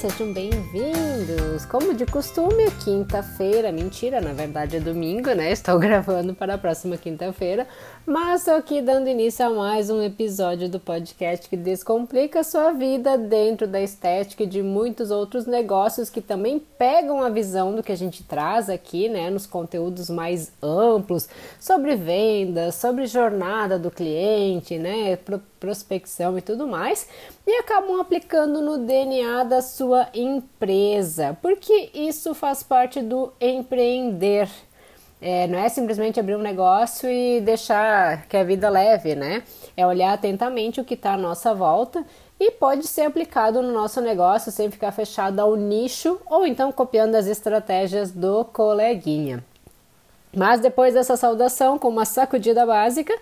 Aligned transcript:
Sejam 0.00 0.32
bem-vindos! 0.32 1.66
Como 1.68 1.92
de 1.92 2.06
costume, 2.06 2.70
quinta-feira, 2.84 3.72
mentira, 3.72 4.20
na 4.20 4.32
verdade 4.32 4.76
é 4.76 4.80
domingo, 4.80 5.30
né? 5.30 5.50
Estou 5.50 5.76
gravando 5.76 6.36
para 6.36 6.54
a 6.54 6.58
próxima 6.58 6.96
quinta-feira, 6.96 7.66
mas 8.06 8.42
estou 8.42 8.54
aqui 8.54 8.80
dando 8.80 9.08
início 9.08 9.44
a 9.44 9.50
mais 9.50 9.90
um 9.90 10.00
episódio 10.00 10.68
do 10.68 10.78
podcast 10.78 11.48
que 11.48 11.56
descomplica 11.56 12.44
sua 12.44 12.70
vida 12.70 13.18
dentro 13.18 13.66
da 13.66 13.80
estética 13.80 14.44
e 14.44 14.46
de 14.46 14.62
muitos 14.62 15.10
outros 15.10 15.46
negócios 15.46 16.08
que 16.08 16.20
também 16.20 16.60
pegam 16.78 17.20
a 17.20 17.28
visão 17.28 17.74
do 17.74 17.82
que 17.82 17.90
a 17.90 17.96
gente 17.96 18.22
traz 18.22 18.70
aqui, 18.70 19.08
né? 19.08 19.28
Nos 19.30 19.46
conteúdos 19.46 20.08
mais 20.08 20.52
amplos 20.62 21.28
sobre 21.58 21.96
vendas, 21.96 22.76
sobre 22.76 23.04
jornada 23.08 23.76
do 23.76 23.90
cliente, 23.90 24.78
né? 24.78 25.18
prospecção 25.58 26.38
e 26.38 26.40
tudo 26.40 26.66
mais, 26.66 27.08
e 27.46 27.50
acabam 27.58 28.00
aplicando 28.00 28.62
no 28.62 28.78
DNA 28.78 29.42
da 29.44 29.60
sua 29.60 29.87
empresa, 30.14 31.36
porque 31.40 31.90
isso 31.94 32.34
faz 32.34 32.62
parte 32.62 33.00
do 33.00 33.32
empreender. 33.40 34.48
É, 35.20 35.46
não 35.48 35.58
é 35.58 35.68
simplesmente 35.68 36.20
abrir 36.20 36.36
um 36.36 36.42
negócio 36.42 37.10
e 37.10 37.40
deixar 37.40 38.26
que 38.26 38.36
a 38.36 38.44
vida 38.44 38.68
leve, 38.68 39.14
né? 39.14 39.42
É 39.76 39.86
olhar 39.86 40.12
atentamente 40.12 40.80
o 40.80 40.84
que 40.84 40.94
está 40.94 41.14
à 41.14 41.18
nossa 41.18 41.52
volta 41.54 42.04
e 42.38 42.52
pode 42.52 42.86
ser 42.86 43.02
aplicado 43.02 43.60
no 43.60 43.72
nosso 43.72 44.00
negócio 44.00 44.52
sem 44.52 44.70
ficar 44.70 44.92
fechado 44.92 45.40
ao 45.40 45.56
nicho 45.56 46.20
ou 46.26 46.46
então 46.46 46.70
copiando 46.70 47.16
as 47.16 47.26
estratégias 47.26 48.12
do 48.12 48.44
coleguinha. 48.44 49.44
Mas 50.34 50.60
depois 50.60 50.94
dessa 50.94 51.16
saudação 51.16 51.78
com 51.78 51.88
uma 51.88 52.04
sacudida 52.04 52.64
básica, 52.64 53.12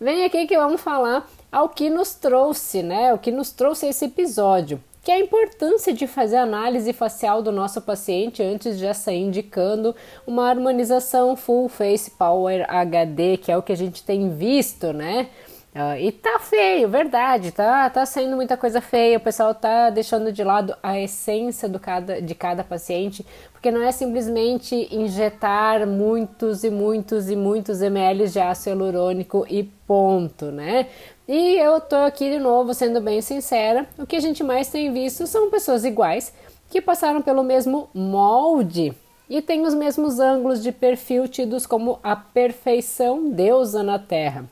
vem 0.00 0.24
aqui 0.24 0.46
que 0.46 0.56
vamos 0.56 0.80
falar 0.80 1.28
ao 1.52 1.68
que 1.68 1.88
nos 1.88 2.14
trouxe, 2.14 2.82
né? 2.82 3.12
O 3.14 3.18
que 3.18 3.30
nos 3.30 3.52
trouxe 3.52 3.86
esse 3.86 4.06
episódio, 4.06 4.82
que 5.04 5.10
é 5.10 5.16
a 5.16 5.20
importância 5.20 5.92
de 5.92 6.06
fazer 6.06 6.36
análise 6.36 6.90
facial 6.94 7.42
do 7.42 7.52
nosso 7.52 7.82
paciente 7.82 8.42
antes 8.42 8.78
de 8.78 8.92
sair 8.94 9.20
indicando 9.20 9.94
uma 10.26 10.48
harmonização 10.48 11.36
Full 11.36 11.68
Face 11.68 12.10
Power 12.10 12.64
HD, 12.66 13.36
que 13.36 13.52
é 13.52 13.56
o 13.56 13.62
que 13.62 13.72
a 13.72 13.76
gente 13.76 14.02
tem 14.02 14.30
visto, 14.30 14.94
né? 14.94 15.28
Uh, 15.74 15.98
e 15.98 16.12
tá 16.12 16.38
feio, 16.38 16.88
verdade, 16.88 17.50
tá, 17.50 17.90
tá 17.90 18.06
saindo 18.06 18.36
muita 18.36 18.56
coisa 18.56 18.80
feia, 18.80 19.18
o 19.18 19.20
pessoal 19.20 19.52
tá 19.52 19.90
deixando 19.90 20.32
de 20.32 20.44
lado 20.44 20.74
a 20.80 21.00
essência 21.00 21.68
do 21.68 21.80
cada, 21.80 22.22
de 22.22 22.32
cada 22.32 22.62
paciente, 22.62 23.26
porque 23.52 23.72
não 23.72 23.82
é 23.82 23.90
simplesmente 23.90 24.88
injetar 24.94 25.84
muitos 25.84 26.62
e 26.62 26.70
muitos 26.70 27.28
e 27.28 27.34
muitos 27.34 27.82
ml 27.82 28.28
de 28.28 28.38
ácido 28.38 28.84
hialurônico 28.84 29.44
e 29.50 29.64
ponto, 29.64 30.46
né? 30.46 30.86
E 31.26 31.56
eu 31.56 31.80
tô 31.80 31.96
aqui 31.96 32.30
de 32.30 32.38
novo 32.38 32.74
sendo 32.74 33.00
bem 33.00 33.22
sincera, 33.22 33.88
o 33.98 34.06
que 34.06 34.16
a 34.16 34.20
gente 34.20 34.44
mais 34.44 34.68
tem 34.68 34.92
visto 34.92 35.26
são 35.26 35.50
pessoas 35.50 35.82
iguais 35.82 36.34
que 36.68 36.82
passaram 36.82 37.22
pelo 37.22 37.42
mesmo 37.42 37.88
molde 37.94 38.94
e 39.28 39.40
têm 39.40 39.62
os 39.62 39.72
mesmos 39.72 40.20
ângulos 40.20 40.62
de 40.62 40.70
perfil 40.70 41.26
tidos 41.26 41.64
como 41.66 41.98
a 42.02 42.14
perfeição 42.14 43.30
deusa 43.30 43.82
na 43.82 43.98
Terra. 43.98 44.44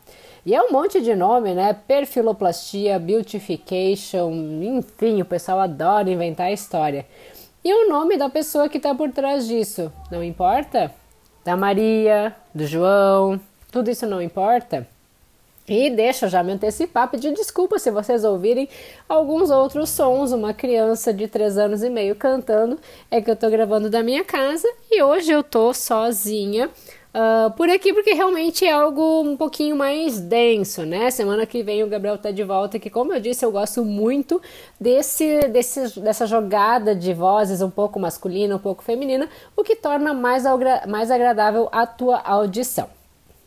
E 0.46 0.54
é 0.54 0.62
um 0.62 0.72
monte 0.72 0.98
de 1.02 1.14
nome, 1.14 1.52
né? 1.52 1.74
Perfiloplastia, 1.74 2.98
beautification, 2.98 4.32
enfim, 4.62 5.20
o 5.20 5.26
pessoal 5.26 5.60
adora 5.60 6.10
inventar 6.10 6.50
história. 6.50 7.06
E 7.62 7.72
o 7.72 7.88
nome 7.90 8.16
da 8.16 8.30
pessoa 8.30 8.66
que 8.70 8.78
está 8.78 8.94
por 8.94 9.10
trás 9.12 9.46
disso, 9.46 9.92
não 10.10 10.24
importa? 10.24 10.90
Da 11.44 11.54
Maria, 11.54 12.34
do 12.54 12.66
João, 12.66 13.38
tudo 13.70 13.90
isso 13.90 14.06
não 14.06 14.22
importa? 14.22 14.88
E 15.68 15.90
deixa 15.90 16.26
eu 16.26 16.30
já 16.30 16.42
me 16.42 16.52
antecipar, 16.52 17.08
pedir 17.08 17.32
desculpa 17.32 17.78
se 17.78 17.90
vocês 17.90 18.24
ouvirem 18.24 18.68
alguns 19.08 19.48
outros 19.48 19.90
sons, 19.90 20.32
uma 20.32 20.52
criança 20.52 21.14
de 21.14 21.28
3 21.28 21.56
anos 21.56 21.84
e 21.84 21.88
meio 21.88 22.16
cantando, 22.16 22.78
é 23.08 23.20
que 23.20 23.30
eu 23.30 23.36
tô 23.36 23.48
gravando 23.48 23.88
da 23.88 24.02
minha 24.02 24.24
casa 24.24 24.66
e 24.90 25.00
hoje 25.00 25.30
eu 25.30 25.42
tô 25.44 25.72
sozinha 25.72 26.68
uh, 27.14 27.50
por 27.52 27.70
aqui, 27.70 27.92
porque 27.92 28.12
realmente 28.12 28.64
é 28.64 28.72
algo 28.72 29.22
um 29.22 29.36
pouquinho 29.36 29.76
mais 29.76 30.18
denso, 30.18 30.82
né? 30.82 31.12
Semana 31.12 31.46
que 31.46 31.62
vem 31.62 31.84
o 31.84 31.88
Gabriel 31.88 32.18
tá 32.18 32.32
de 32.32 32.42
volta, 32.42 32.78
que 32.78 32.90
como 32.90 33.12
eu 33.12 33.20
disse, 33.20 33.44
eu 33.44 33.52
gosto 33.52 33.84
muito 33.84 34.42
desse, 34.80 35.46
desse, 35.48 36.00
dessa 36.00 36.26
jogada 36.26 36.92
de 36.92 37.14
vozes 37.14 37.62
um 37.62 37.70
pouco 37.70 38.00
masculina, 38.00 38.56
um 38.56 38.58
pouco 38.58 38.82
feminina, 38.82 39.28
o 39.56 39.62
que 39.62 39.76
torna 39.76 40.12
mais, 40.12 40.42
mais 40.88 41.08
agradável 41.10 41.68
a 41.70 41.86
tua 41.86 42.18
audição. 42.18 42.88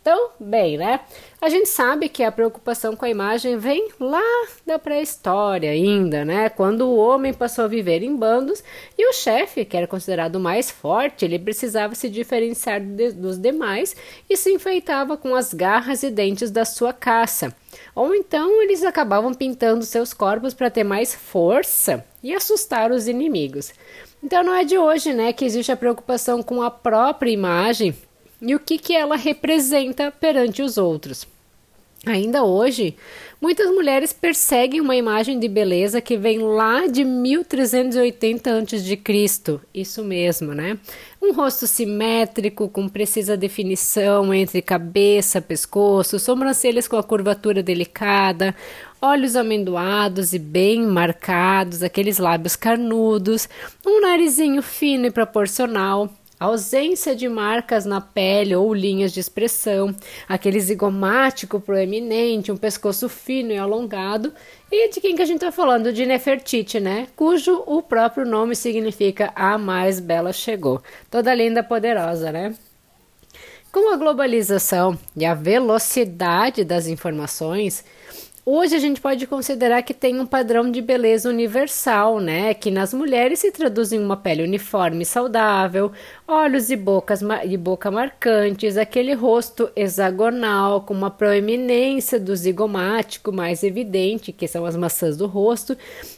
Então, 0.05 0.29
bem, 0.39 0.77
né? 0.77 0.99
A 1.45 1.49
gente 1.49 1.69
sabe 1.69 2.09
que 2.09 2.23
a 2.23 2.31
preocupação 2.31 2.95
com 2.95 3.05
a 3.05 3.09
imagem 3.09 3.55
vem 3.55 3.89
lá 3.99 4.47
da 4.65 4.79
pré-história 4.79 5.69
ainda, 5.69 6.25
né? 6.25 6.49
Quando 6.49 6.87
o 6.87 6.95
homem 6.95 7.31
passou 7.35 7.65
a 7.65 7.67
viver 7.67 8.01
em 8.01 8.15
bandos 8.15 8.63
e 8.97 9.07
o 9.07 9.13
chefe, 9.13 9.63
que 9.63 9.77
era 9.77 9.85
considerado 9.85 10.39
mais 10.39 10.71
forte, 10.71 11.23
ele 11.23 11.37
precisava 11.37 11.93
se 11.93 12.09
diferenciar 12.09 12.81
de, 12.81 13.11
dos 13.11 13.37
demais 13.37 13.95
e 14.27 14.35
se 14.35 14.51
enfeitava 14.51 15.17
com 15.17 15.35
as 15.35 15.53
garras 15.53 16.01
e 16.01 16.09
dentes 16.09 16.49
da 16.49 16.65
sua 16.65 16.91
caça. 16.91 17.55
Ou 17.93 18.15
então 18.15 18.63
eles 18.63 18.83
acabavam 18.83 19.31
pintando 19.31 19.85
seus 19.85 20.15
corpos 20.15 20.51
para 20.51 20.71
ter 20.71 20.83
mais 20.83 21.13
força 21.13 22.03
e 22.23 22.33
assustar 22.33 22.91
os 22.91 23.07
inimigos. 23.07 23.71
Então 24.23 24.43
não 24.43 24.55
é 24.55 24.63
de 24.63 24.79
hoje, 24.79 25.13
né, 25.13 25.31
que 25.31 25.45
existe 25.45 25.71
a 25.71 25.77
preocupação 25.77 26.41
com 26.41 26.63
a 26.63 26.71
própria 26.71 27.29
imagem 27.29 27.93
e 28.41 28.55
o 28.55 28.59
que, 28.59 28.79
que 28.79 28.95
ela 28.95 29.15
representa 29.15 30.11
perante 30.11 30.63
os 30.63 30.79
outros. 30.79 31.34
Ainda 32.05 32.43
hoje, 32.43 32.95
muitas 33.41 33.67
mulheres 33.71 34.13
perseguem 34.13 34.79
uma 34.79 34.95
imagem 34.95 35.39
de 35.39 35.47
beleza 35.47 35.99
que 35.99 36.15
vem 36.15 36.37
lá 36.39 36.85
de 36.85 37.03
1380 37.03 38.51
a.C. 38.51 39.59
Isso 39.73 40.03
mesmo, 40.03 40.53
né? 40.53 40.77
Um 41.21 41.33
rosto 41.33 41.65
simétrico, 41.65 42.69
com 42.69 42.87
precisa 42.87 43.35
definição 43.35 44.31
entre 44.31 44.61
cabeça, 44.61 45.41
pescoço, 45.41 46.19
sobrancelhas 46.19 46.87
com 46.87 46.97
a 46.97 47.03
curvatura 47.03 47.63
delicada, 47.63 48.55
olhos 49.01 49.35
amendoados 49.35 50.33
e 50.33 50.39
bem 50.39 50.85
marcados, 50.85 51.81
aqueles 51.81 52.19
lábios 52.19 52.55
carnudos, 52.55 53.49
um 53.85 54.01
narizinho 54.01 54.61
fino 54.61 55.07
e 55.07 55.11
proporcional, 55.11 56.13
ausência 56.39 57.15
de 57.15 57.27
marcas 57.27 57.85
na 57.85 58.01
pele 58.01 58.55
ou 58.55 58.73
linhas 58.73 59.11
de 59.11 59.19
expressão, 59.19 59.95
aquele 60.27 60.59
zigomático 60.59 61.59
proeminente, 61.59 62.51
um 62.51 62.57
pescoço 62.57 63.07
fino 63.07 63.51
e 63.51 63.57
alongado. 63.57 64.33
E 64.71 64.89
de 64.89 64.99
quem 64.99 65.15
que 65.15 65.21
a 65.21 65.25
gente 65.25 65.37
está 65.37 65.51
falando? 65.51 65.93
De 65.93 66.05
Nefertiti, 66.05 66.79
né? 66.79 67.07
Cujo 67.15 67.63
o 67.65 67.81
próprio 67.81 68.25
nome 68.25 68.55
significa 68.55 69.31
a 69.35 69.57
mais 69.57 69.99
bela 69.99 70.33
chegou. 70.33 70.81
Toda 71.09 71.33
linda, 71.33 71.63
poderosa, 71.63 72.31
né? 72.31 72.53
Com 73.71 73.93
a 73.93 73.97
globalização 73.97 74.97
e 75.15 75.25
a 75.25 75.33
velocidade 75.33 76.63
das 76.63 76.87
informações, 76.87 77.83
Hoje 78.47 78.75
a 78.75 78.79
gente 78.79 79.01
pode 79.01 79.25
considerar 79.25 79.81
que 79.81 79.91
tem 79.91 80.19
um 80.19 80.25
padrão 80.25 80.69
de 80.69 80.79
beleza 80.79 81.27
universal, 81.27 82.19
né? 82.19 82.53
Que 82.53 82.69
nas 82.69 82.93
mulheres 82.93 83.39
se 83.39 83.51
traduz 83.51 83.91
em 83.91 83.97
uma 83.97 84.15
pele 84.15 84.43
uniforme 84.43 85.01
e 85.01 85.05
saudável, 85.05 85.91
olhos 86.27 86.69
e, 86.69 86.75
bocas, 86.75 87.21
e 87.43 87.57
boca 87.57 87.89
marcantes, 87.89 88.77
aquele 88.77 89.13
rosto 89.13 89.71
hexagonal 89.75 90.81
com 90.81 90.93
uma 90.93 91.09
proeminência 91.09 92.19
do 92.19 92.35
zigomático 92.35 93.31
mais 93.31 93.63
evidente, 93.63 94.31
que 94.31 94.47
são 94.47 94.63
as 94.63 94.75
maçãs 94.75 95.17
do 95.17 95.25
rosto, 95.25 95.75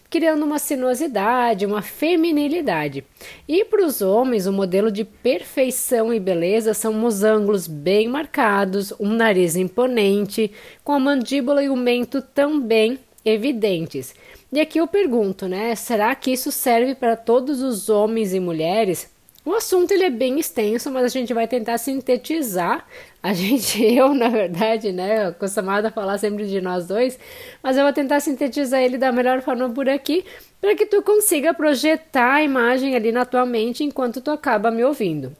criando 0.09 0.43
uma 0.43 0.59
sinuosidade, 0.59 1.65
uma 1.65 1.81
feminilidade. 1.81 3.03
E 3.47 3.65
para 3.65 3.85
os 3.85 4.01
homens, 4.01 4.47
o 4.47 4.53
modelo 4.53 4.91
de 4.91 5.03
perfeição 5.03 6.13
e 6.13 6.19
beleza 6.19 6.73
são 6.73 7.05
os 7.05 7.23
ângulos 7.23 7.67
bem 7.67 8.07
marcados, 8.07 8.93
um 8.99 9.09
nariz 9.09 9.55
imponente, 9.55 10.51
com 10.83 10.93
a 10.93 10.99
mandíbula 10.99 11.63
e 11.63 11.69
o 11.69 11.75
mento 11.75 12.21
também 12.21 12.99
evidentes. 13.25 14.15
E 14.51 14.61
aqui 14.61 14.79
eu 14.79 14.87
pergunto, 14.87 15.47
né? 15.47 15.75
Será 15.75 16.15
que 16.15 16.31
isso 16.31 16.51
serve 16.51 16.95
para 16.95 17.17
todos 17.17 17.61
os 17.61 17.89
homens 17.89 18.33
e 18.33 18.39
mulheres? 18.39 19.09
O 19.47 19.53
assunto 19.53 19.91
ele 19.91 20.03
é 20.03 20.09
bem 20.09 20.41
extenso, 20.41 20.91
mas 20.91 21.05
a 21.05 21.07
gente 21.07 21.33
vai 21.33 21.47
tentar 21.47 21.77
sintetizar. 21.77 22.85
A 23.23 23.31
gente, 23.31 23.81
eu, 23.95 24.13
na 24.13 24.27
verdade, 24.27 24.91
né, 24.91 25.27
acostumada 25.27 25.87
a 25.87 25.91
falar 25.91 26.17
sempre 26.17 26.45
de 26.45 26.59
nós 26.59 26.85
dois, 26.85 27.17
mas 27.63 27.77
eu 27.77 27.83
vou 27.85 27.93
tentar 27.93 28.19
sintetizar 28.19 28.81
ele 28.81 28.97
da 28.97 29.09
melhor 29.09 29.41
forma 29.41 29.69
por 29.69 29.87
aqui, 29.87 30.25
para 30.59 30.75
que 30.75 30.85
tu 30.85 31.01
consiga 31.01 31.53
projetar 31.53 32.33
a 32.33 32.43
imagem 32.43 32.93
ali 32.93 33.09
na 33.09 33.23
tua 33.23 33.45
mente 33.45 33.85
enquanto 33.85 34.19
tu 34.19 34.31
acaba 34.31 34.69
me 34.69 34.83
ouvindo. 34.83 35.33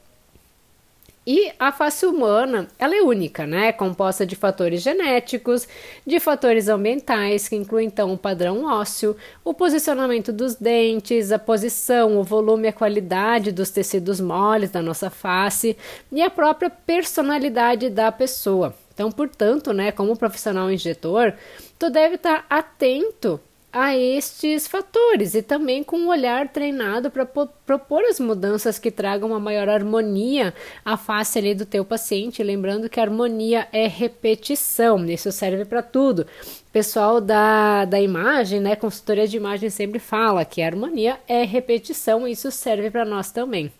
E 1.30 1.52
a 1.58 1.70
face 1.70 2.06
humana, 2.06 2.68
ela 2.78 2.96
é 2.96 3.02
única, 3.02 3.46
né? 3.46 3.66
É 3.66 3.72
composta 3.72 4.24
de 4.24 4.34
fatores 4.34 4.80
genéticos, 4.80 5.68
de 6.06 6.18
fatores 6.18 6.70
ambientais, 6.70 7.46
que 7.46 7.54
incluem 7.54 7.86
então 7.86 8.14
o 8.14 8.16
padrão 8.16 8.64
ósseo, 8.64 9.14
o 9.44 9.52
posicionamento 9.52 10.32
dos 10.32 10.54
dentes, 10.54 11.30
a 11.30 11.38
posição, 11.38 12.16
o 12.16 12.24
volume 12.24 12.68
a 12.68 12.72
qualidade 12.72 13.52
dos 13.52 13.68
tecidos 13.68 14.22
moles 14.22 14.70
da 14.70 14.80
nossa 14.80 15.10
face 15.10 15.76
e 16.10 16.22
a 16.22 16.30
própria 16.30 16.70
personalidade 16.70 17.90
da 17.90 18.10
pessoa. 18.10 18.74
Então, 18.94 19.12
portanto, 19.12 19.74
né, 19.74 19.92
como 19.92 20.16
profissional 20.16 20.72
injetor, 20.72 21.34
tu 21.78 21.90
deve 21.90 22.14
estar 22.14 22.46
atento 22.48 23.38
a 23.78 23.96
estes 23.96 24.66
fatores 24.66 25.34
e 25.34 25.42
também 25.42 25.84
com 25.84 25.96
um 25.96 26.08
olhar 26.08 26.48
treinado 26.48 27.10
para 27.10 27.24
propor 27.24 28.02
as 28.04 28.18
mudanças 28.18 28.76
que 28.78 28.90
tragam 28.90 29.28
uma 29.28 29.38
maior 29.38 29.68
harmonia 29.68 30.52
à 30.84 30.96
face 30.96 31.38
ali 31.38 31.54
do 31.54 31.64
teu 31.64 31.84
paciente, 31.84 32.42
lembrando 32.42 32.88
que 32.88 32.98
harmonia 32.98 33.68
é 33.72 33.86
repetição, 33.86 35.04
isso 35.06 35.30
serve 35.30 35.64
para 35.64 35.80
tudo. 35.80 36.26
Pessoal 36.72 37.20
da, 37.20 37.84
da 37.84 38.00
imagem, 38.00 38.60
né, 38.60 38.74
consultoria 38.74 39.28
de 39.28 39.36
imagem 39.36 39.70
sempre 39.70 40.00
fala 40.00 40.44
que 40.44 40.60
harmonia 40.60 41.18
é 41.28 41.44
repetição, 41.44 42.26
isso 42.26 42.50
serve 42.50 42.90
para 42.90 43.04
nós 43.04 43.30
também. 43.30 43.72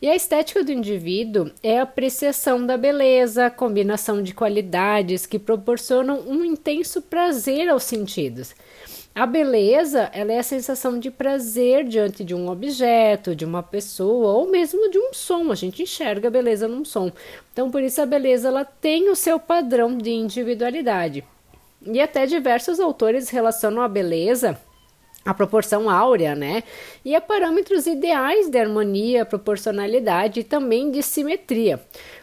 E 0.00 0.08
a 0.08 0.14
estética 0.14 0.62
do 0.62 0.70
indivíduo 0.70 1.50
é 1.60 1.80
a 1.80 1.82
apreciação 1.82 2.64
da 2.64 2.76
beleza, 2.76 3.50
combinação 3.50 4.22
de 4.22 4.32
qualidades 4.32 5.26
que 5.26 5.40
proporcionam 5.40 6.20
um 6.20 6.44
intenso 6.44 7.02
prazer 7.02 7.68
aos 7.68 7.82
sentidos. 7.82 8.54
A 9.12 9.26
beleza, 9.26 10.08
ela 10.12 10.32
é 10.32 10.38
a 10.38 10.44
sensação 10.44 11.00
de 11.00 11.10
prazer 11.10 11.82
diante 11.82 12.22
de 12.22 12.32
um 12.32 12.48
objeto, 12.48 13.34
de 13.34 13.44
uma 13.44 13.60
pessoa 13.60 14.34
ou 14.34 14.48
mesmo 14.48 14.88
de 14.88 15.00
um 15.00 15.12
som. 15.12 15.50
A 15.50 15.56
gente 15.56 15.82
enxerga 15.82 16.28
a 16.28 16.30
beleza 16.30 16.68
num 16.68 16.84
som. 16.84 17.10
Então, 17.52 17.68
por 17.68 17.82
isso 17.82 18.00
a 18.00 18.06
beleza 18.06 18.46
ela 18.46 18.64
tem 18.64 19.10
o 19.10 19.16
seu 19.16 19.40
padrão 19.40 19.98
de 19.98 20.12
individualidade. 20.12 21.24
E 21.84 22.00
até 22.00 22.24
diversos 22.24 22.78
autores 22.78 23.30
relacionam 23.30 23.82
a 23.82 23.88
beleza 23.88 24.56
a 25.24 25.34
proporção 25.34 25.90
áurea, 25.90 26.34
né? 26.34 26.62
E 27.04 27.14
a 27.14 27.20
parâmetros 27.20 27.86
ideais 27.86 28.48
de 28.48 28.58
harmonia, 28.58 29.24
proporcionalidade 29.24 30.40
e 30.40 30.44
também 30.44 30.90
de 30.90 31.02
simetria. 31.02 31.80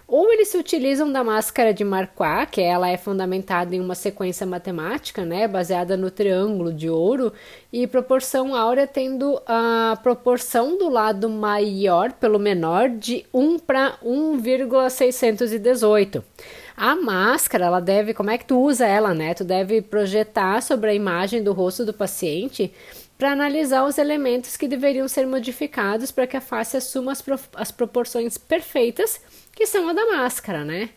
Ou 0.07 0.31
eles 0.31 0.49
se 0.49 0.57
utilizam 0.57 1.11
da 1.11 1.23
máscara 1.23 1.73
de 1.73 1.83
Marquardt, 1.83 2.51
que 2.51 2.61
ela 2.61 2.87
é 2.87 2.95
fundamentada 2.95 3.75
em 3.75 3.79
uma 3.79 3.95
sequência 3.95 4.45
matemática, 4.45 5.25
né, 5.25 5.47
baseada 5.47 5.97
no 5.97 6.11
triângulo 6.11 6.71
de 6.71 6.87
ouro, 6.89 7.33
e 7.73 7.87
proporção 7.87 8.55
áurea 8.55 8.85
tendo 8.85 9.41
a 9.47 9.97
proporção 10.03 10.77
do 10.77 10.89
lado 10.89 11.27
maior 11.27 12.11
pelo 12.13 12.37
menor 12.37 12.89
de 12.89 13.25
1 13.33 13.57
para 13.57 13.97
1,618. 14.03 16.23
A 16.77 16.95
máscara, 16.95 17.65
ela 17.65 17.79
deve, 17.79 18.13
como 18.13 18.29
é 18.29 18.37
que 18.37 18.45
tu 18.45 18.59
usa 18.59 18.85
ela, 18.85 19.13
né? 19.13 19.33
Tu 19.33 19.43
deve 19.43 19.81
projetar 19.81 20.61
sobre 20.61 20.89
a 20.89 20.93
imagem 20.93 21.41
do 21.41 21.53
rosto 21.53 21.85
do 21.85 21.93
paciente 21.93 22.73
para 23.17 23.31
analisar 23.31 23.85
os 23.85 23.97
elementos 23.97 24.57
que 24.57 24.67
deveriam 24.67 25.07
ser 25.07 25.25
modificados 25.25 26.11
para 26.11 26.27
que 26.27 26.35
a 26.35 26.41
face 26.41 26.75
assuma 26.75 27.13
as, 27.13 27.23
as 27.55 27.71
proporções 27.71 28.37
perfeitas 28.37 29.21
que 29.53 29.65
são 29.65 29.87
a 29.87 29.93
da 29.93 30.05
máscara, 30.05 30.65
né? 30.65 30.89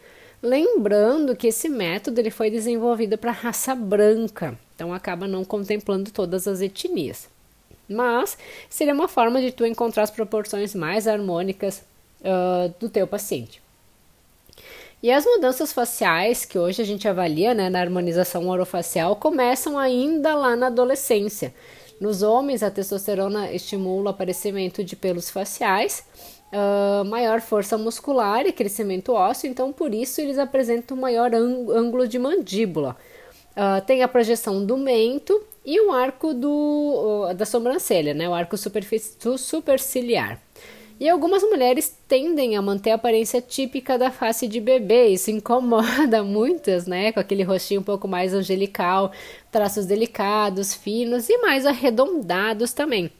Lembrando 0.42 1.36
que 1.36 1.46
esse 1.46 1.68
método 1.68 2.20
ele 2.20 2.30
foi 2.30 2.50
desenvolvido 2.50 3.16
para 3.16 3.30
raça 3.30 3.74
branca, 3.74 4.58
então 4.74 4.92
acaba 4.92 5.28
não 5.28 5.44
contemplando 5.44 6.10
todas 6.10 6.48
as 6.48 6.60
etnias. 6.60 7.28
Mas 7.88 8.36
seria 8.68 8.94
uma 8.94 9.08
forma 9.08 9.40
de 9.40 9.52
tu 9.52 9.64
encontrar 9.64 10.02
as 10.02 10.10
proporções 10.10 10.74
mais 10.74 11.06
harmônicas 11.06 11.82
uh, 12.20 12.72
do 12.78 12.88
teu 12.88 13.06
paciente. 13.06 13.62
E 15.02 15.12
as 15.12 15.24
mudanças 15.24 15.72
faciais 15.72 16.44
que 16.44 16.58
hoje 16.58 16.82
a 16.82 16.84
gente 16.84 17.06
avalia 17.06 17.54
né, 17.54 17.70
na 17.70 17.80
harmonização 17.80 18.48
orofacial 18.48 19.14
começam 19.14 19.78
ainda 19.78 20.34
lá 20.34 20.56
na 20.56 20.66
adolescência. 20.66 21.54
Nos 22.00 22.22
homens, 22.22 22.62
a 22.62 22.70
testosterona 22.70 23.52
estimula 23.52 24.06
o 24.06 24.08
aparecimento 24.08 24.82
de 24.82 24.96
pelos 24.96 25.30
faciais 25.30 26.04
uh, 26.52 27.04
maior 27.04 27.40
força 27.40 27.76
muscular 27.76 28.46
e 28.46 28.52
crescimento 28.52 29.12
ósseo, 29.12 29.48
então 29.48 29.72
por 29.72 29.94
isso 29.94 30.20
eles 30.20 30.38
apresentam 30.38 30.96
maior 30.96 31.34
ângulo 31.34 32.06
de 32.06 32.18
mandíbula. 32.18 32.96
Uh, 33.52 33.84
tem 33.84 34.02
a 34.02 34.08
projeção 34.08 34.64
do 34.64 34.76
mento 34.76 35.42
e 35.64 35.80
o 35.80 35.90
arco 35.90 36.32
do, 36.32 37.28
uh, 37.30 37.34
da 37.34 37.44
sobrancelha, 37.44 38.14
né, 38.14 38.28
o 38.28 38.34
arco 38.34 38.56
superciliar. 38.56 40.40
E 41.00 41.08
algumas 41.08 41.44
mulheres 41.44 41.96
tendem 42.08 42.56
a 42.56 42.62
manter 42.62 42.90
a 42.90 42.96
aparência 42.96 43.40
típica 43.40 43.96
da 43.96 44.10
face 44.10 44.48
de 44.48 44.60
bebê, 44.60 45.08
isso 45.08 45.30
incomoda 45.30 46.22
muitas, 46.24 46.88
né? 46.88 47.12
Com 47.12 47.20
aquele 47.20 47.44
rostinho 47.44 47.80
um 47.80 47.84
pouco 47.84 48.08
mais 48.08 48.34
angelical, 48.34 49.12
traços 49.52 49.86
delicados, 49.86 50.74
finos 50.74 51.28
e 51.28 51.38
mais 51.38 51.64
arredondados 51.66 52.72
também. 52.72 53.12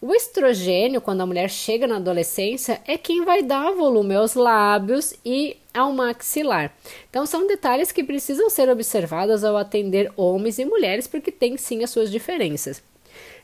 O 0.00 0.14
estrogênio, 0.14 1.00
quando 1.00 1.22
a 1.22 1.26
mulher 1.26 1.50
chega 1.50 1.86
na 1.86 1.96
adolescência, 1.96 2.80
é 2.86 2.96
quem 2.96 3.24
vai 3.24 3.42
dar 3.42 3.72
volume 3.72 4.14
aos 4.14 4.34
lábios 4.34 5.14
e 5.24 5.56
ao 5.74 5.92
maxilar. 5.92 6.74
Então, 7.10 7.26
são 7.26 7.46
detalhes 7.46 7.92
que 7.92 8.04
precisam 8.04 8.48
ser 8.48 8.70
observados 8.70 9.44
ao 9.44 9.56
atender 9.56 10.10
homens 10.16 10.58
e 10.58 10.64
mulheres, 10.64 11.06
porque 11.06 11.30
tem 11.30 11.56
sim 11.56 11.82
as 11.82 11.90
suas 11.90 12.10
diferenças. 12.10 12.82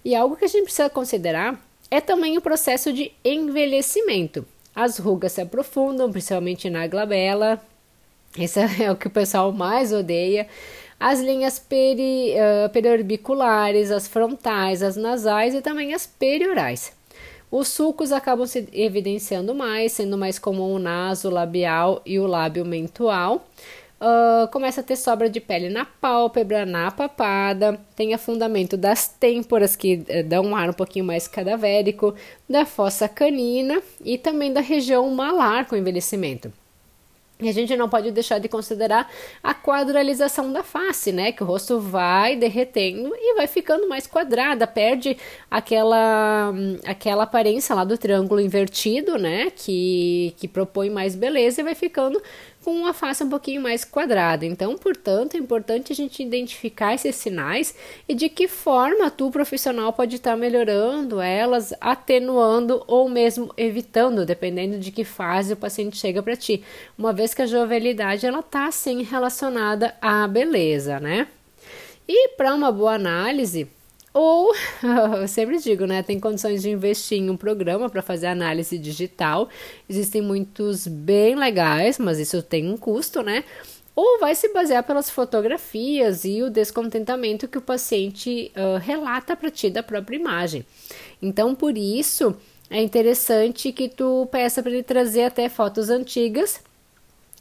E 0.05 0.15
algo 0.15 0.37
que 0.37 0.45
a 0.45 0.49
gente 0.49 0.65
precisa 0.65 0.91
considerar 0.91 1.61
é 1.93 2.01
também 2.01 2.39
o 2.39 2.41
processo 2.41 2.93
de 2.93 3.13
envelhecimento. 3.23 4.47
As 4.75 4.97
rugas 4.99 5.33
se 5.33 5.43
aprofundam, 5.43 6.11
principalmente 6.11 6.71
na 6.71 6.87
glabela. 6.87 7.63
Esse 8.39 8.61
é 8.83 8.91
o 8.91 8.97
que 8.97 9.09
o 9.09 9.11
pessoal 9.11 9.53
mais 9.53 9.93
odeia 9.93 10.49
as 11.03 11.19
linhas 11.19 11.59
peri, 11.59 12.33
uh, 12.35 12.71
periorbiculares, 12.71 13.91
as 13.91 14.07
frontais, 14.07 14.85
as 14.85 14.95
nasais 14.95 15.53
e 15.53 15.61
também 15.61 15.93
as 15.95 16.07
periorais. 16.07 16.93
Os 17.51 17.67
sulcos 17.67 18.13
acabam 18.13 18.47
se 18.47 18.69
evidenciando 18.73 19.53
mais, 19.53 19.91
sendo 19.91 20.17
mais 20.17 20.39
comum 20.39 20.75
o 20.75 20.79
naso 20.79 21.29
labial 21.29 22.01
e 22.07 22.21
o 22.21 22.27
lábio 22.29 22.65
mentual. 22.65 23.45
Uh, 24.03 24.49
começa 24.49 24.81
a 24.81 24.85
ter 24.85 24.97
sobra 24.97 25.31
de 25.31 25.39
pele 25.39 25.69
na 25.69 25.85
pálpebra, 25.85 26.67
na 26.67 26.91
papada, 26.91 27.79
tem 27.95 28.13
afundamento 28.13 28.77
das 28.77 29.07
têmporas, 29.07 29.77
que 29.77 29.95
uh, 29.95 30.25
dão 30.25 30.45
um 30.47 30.57
ar 30.57 30.71
um 30.71 30.73
pouquinho 30.73 31.05
mais 31.05 31.29
cadavérico, 31.29 32.13
da 32.49 32.67
fossa 32.67 33.09
canina 33.09 33.81
e 34.05 34.19
também 34.19 34.53
da 34.53 34.61
região 34.61 35.09
malar 35.15 35.67
com 35.67 35.77
envelhecimento. 35.77 36.53
E 37.43 37.49
a 37.49 37.53
gente 37.53 37.77
não 37.77 37.89
pode 37.89 38.11
deixar 38.13 38.39
de 38.39 38.49
considerar 38.49 39.11
a 39.43 39.53
quadralização 39.53 40.53
da 40.53 40.63
face, 40.63 41.11
né? 41.11 41.33
Que 41.33 41.43
o 41.43 41.47
rosto 41.47 41.81
vai 41.81 42.37
derretendo 42.37 43.13
e 43.17 43.35
vai 43.35 43.49
ficando 43.49 43.89
mais 43.89 44.07
quadrada, 44.07 44.65
perde 44.65 45.17
aquela, 45.51 46.55
aquela 46.87 47.25
aparência 47.25 47.75
lá 47.75 47.83
do 47.83 47.99
triângulo 47.99 48.41
invertido, 48.41 49.19
né? 49.19 49.51
Que, 49.51 50.35
que 50.39 50.47
propõe 50.47 50.89
mais 50.89 51.17
beleza 51.17 51.61
e 51.61 51.65
vai 51.65 51.75
ficando 51.75 52.23
com 52.65 52.73
uma 52.73 52.95
face 52.95 53.23
um 53.25 53.29
pouquinho 53.29 53.61
mais 53.61 53.85
quadrada. 53.85 54.47
Então, 54.47 54.77
portanto, 54.77 55.37
é 55.37 55.39
importante 55.39 55.93
a 55.93 55.97
gente 55.97 56.23
identificar 56.23 56.95
esses 56.95 57.17
sinais 57.17 57.75
e 58.09 58.15
de 58.15 58.29
que 58.29 58.49
forma 58.49 59.11
tu, 59.11 59.31
profissional, 59.31 59.93
pode 59.93 60.17
estar 60.17 60.37
melhorando 60.37 61.21
elas, 61.21 61.75
atenuando 61.81 62.83
ou 62.87 63.09
mesmo 63.09 63.53
evitando, 63.57 64.25
dependendo 64.25 64.79
de 64.79 64.91
que 64.91 65.05
fase 65.05 65.53
o 65.53 65.57
paciente 65.57 65.97
chega 65.97 66.23
para 66.23 66.37
ti. 66.37 66.63
Uma 66.97 67.13
vez 67.13 67.35
que 67.35 67.43
a 67.43 67.47
jovialidade 67.47 68.27
ela 68.27 68.43
tá 68.43 68.71
sim 68.71 69.03
relacionada 69.03 69.95
à 70.01 70.27
beleza, 70.27 71.01
né? 71.01 71.27
E 72.09 72.31
para 72.31 72.55
uma 72.55 72.71
boa 72.71 72.95
análise, 72.95 73.69
ou, 74.13 74.53
eu 75.21 75.27
sempre 75.27 75.59
digo, 75.59 75.87
né? 75.87 76.03
Tem 76.03 76.21
condições 76.21 76.63
de 76.63 76.71
investir 76.71 77.19
em 77.19 77.31
um 77.31 77.37
programa 77.37 77.89
para 77.89 78.03
fazer 78.03 78.27
análise 78.27 78.79
digital. 78.79 79.49
Existem 79.89 80.21
muitos 80.21 80.87
bem 80.87 81.35
legais, 81.35 81.99
mas 81.99 82.19
isso 82.19 82.43
tem 82.43 82.71
um 82.71 82.77
custo, 82.77 83.23
né? 83.23 83.45
Ou 83.95 84.19
vai 84.19 84.35
se 84.35 84.53
basear 84.53 84.83
pelas 84.85 85.11
fotografias 85.11 86.25
e 86.25 86.43
o 86.43 86.51
descontentamento 86.51 87.47
que 87.47 87.59
o 87.59 87.63
paciente 87.63 88.51
uh, 88.57 88.79
relata 88.79 89.37
para 89.37 89.51
ti 89.51 89.69
da 89.69 89.83
própria 89.83 90.17
imagem. 90.17 90.65
Então, 91.21 91.55
por 91.55 91.77
isso, 91.77 92.35
é 92.71 92.83
interessante 92.83 93.71
que 93.71 93.89
tu 93.89 94.27
peça 94.31 94.63
para 94.63 94.73
ele 94.73 94.83
trazer 94.83 95.25
até 95.25 95.49
fotos 95.49 95.91
antigas 95.91 96.61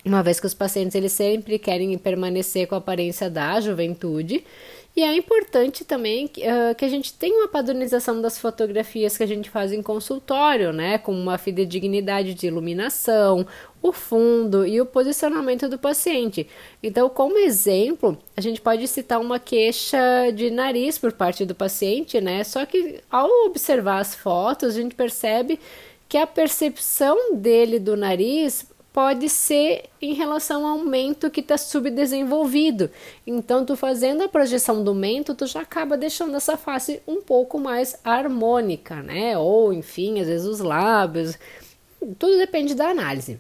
uma 0.04 0.24
vez 0.24 0.40
que 0.40 0.48
os 0.48 0.54
pacientes 0.54 0.96
eles 0.96 1.12
sempre 1.12 1.60
querem 1.60 1.96
permanecer 1.98 2.68
com 2.68 2.76
a 2.76 2.80
aparência 2.80 3.30
da 3.30 3.62
juventude 3.62 4.44
e 4.94 5.04
é 5.04 5.16
importante 5.16 5.86
também 5.86 6.26
uh, 6.26 6.76
que 6.76 6.84
a 6.84 6.88
gente 6.90 7.14
tenha 7.14 7.40
uma 7.40 7.48
padronização 7.48 8.22
das 8.22 8.38
fotografias 8.38 9.16
que 9.16 9.24
a 9.24 9.28
gente 9.28 9.50
faz 9.50 9.72
em 9.72 9.82
consultório, 9.82 10.74
né? 10.74 10.98
Com 10.98 11.14
uma 11.14 11.38
fidedignidade 11.38 12.34
de 12.34 12.48
iluminação, 12.48 13.48
o 13.82 13.94
fundo 13.94 14.68
e 14.68 14.82
o 14.82 14.86
posicionamento 14.86 15.70
do 15.70 15.80
paciente. 15.80 16.46
Então, 16.84 17.08
como 17.10 17.38
exemplo, 17.38 18.18
a 18.36 18.42
gente 18.42 18.60
pode 18.60 18.86
citar 18.86 19.22
uma 19.22 19.40
queixa 19.40 20.30
de 20.36 20.52
nariz 20.52 20.98
por 20.98 21.14
parte 21.14 21.46
do 21.46 21.56
paciente, 21.56 22.20
né? 22.20 22.44
Só 22.44 22.66
que 22.66 23.00
ao 23.10 23.30
observar 23.46 24.00
as 24.00 24.14
fotos, 24.14 24.76
a 24.76 24.82
gente 24.82 24.94
percebe 24.94 25.58
que 26.10 26.18
a 26.18 26.28
percepção 26.28 27.36
dele 27.36 27.80
do 27.80 27.96
nariz 27.96 28.66
pode 28.94 29.30
ser 29.30 29.86
em 30.02 30.14
relação 30.14 30.68
ao 30.68 30.80
mento 30.80 31.30
que 31.30 31.40
está 31.40 31.58
subdesenvolvido. 31.58 32.90
Então, 33.26 33.66
tu 33.66 33.76
fazendo 33.76 34.24
a 34.24 34.28
projeção 34.28 34.84
do 34.84 34.94
mento, 34.94 35.34
tu 35.34 35.46
já 35.46 35.62
acaba 35.62 35.98
deixando 35.98 36.36
essa 36.36 36.58
face 36.58 37.02
um 37.08 37.22
pouco 37.22 37.58
mais 37.58 38.00
harmônica, 38.04 39.02
né? 39.02 39.38
Ou, 39.38 39.72
enfim, 39.72 40.20
às 40.20 40.28
vezes 40.28 40.46
os 40.48 40.60
lábios. 40.60 41.38
Tudo 42.20 42.38
depende 42.38 42.76
da 42.76 42.90
análise. 42.90 43.40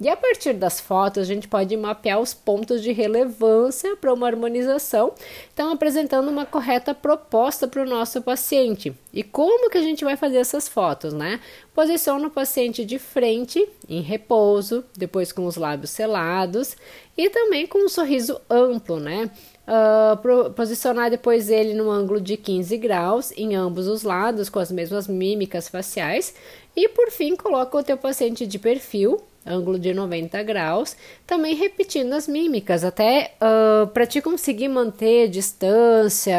E 0.00 0.08
a 0.08 0.16
partir 0.16 0.52
das 0.52 0.78
fotos, 0.78 1.22
a 1.22 1.26
gente 1.26 1.48
pode 1.48 1.76
mapear 1.76 2.20
os 2.20 2.32
pontos 2.32 2.82
de 2.82 2.92
relevância 2.92 3.96
para 3.96 4.14
uma 4.14 4.28
harmonização, 4.28 5.12
então 5.52 5.72
apresentando 5.72 6.28
uma 6.28 6.46
correta 6.46 6.94
proposta 6.94 7.66
para 7.66 7.82
o 7.82 7.86
nosso 7.86 8.22
paciente. 8.22 8.94
E 9.12 9.24
como 9.24 9.68
que 9.68 9.76
a 9.76 9.82
gente 9.82 10.04
vai 10.04 10.16
fazer 10.16 10.36
essas 10.36 10.68
fotos, 10.68 11.12
né? 11.12 11.40
Posiciona 11.74 12.28
o 12.28 12.30
paciente 12.30 12.84
de 12.84 12.96
frente, 12.96 13.68
em 13.88 14.00
repouso, 14.00 14.84
depois 14.96 15.32
com 15.32 15.46
os 15.46 15.56
lábios 15.56 15.90
selados 15.90 16.76
e 17.16 17.28
também 17.28 17.66
com 17.66 17.84
um 17.84 17.88
sorriso 17.88 18.40
amplo, 18.48 19.00
né? 19.00 19.28
Uh, 19.66 20.50
posicionar 20.52 21.10
depois 21.10 21.50
ele 21.50 21.74
no 21.74 21.90
ângulo 21.90 22.20
de 22.20 22.36
15 22.36 22.76
graus 22.78 23.32
em 23.36 23.56
ambos 23.56 23.88
os 23.88 24.04
lados, 24.04 24.48
com 24.48 24.60
as 24.60 24.70
mesmas 24.70 25.08
mímicas 25.08 25.68
faciais. 25.68 26.34
E 26.76 26.88
por 26.88 27.10
fim, 27.10 27.34
coloca 27.34 27.76
o 27.76 27.82
teu 27.82 27.96
paciente 27.96 28.46
de 28.46 28.58
perfil, 28.60 29.20
ângulo 29.46 29.78
de 29.78 29.94
90 29.94 30.42
graus, 30.42 30.96
também 31.26 31.54
repetindo 31.54 32.12
as 32.12 32.28
mímicas, 32.28 32.84
até 32.84 33.32
uh, 33.40 33.86
para 33.88 34.06
te 34.06 34.20
conseguir 34.20 34.68
manter 34.68 35.28
distância, 35.28 36.36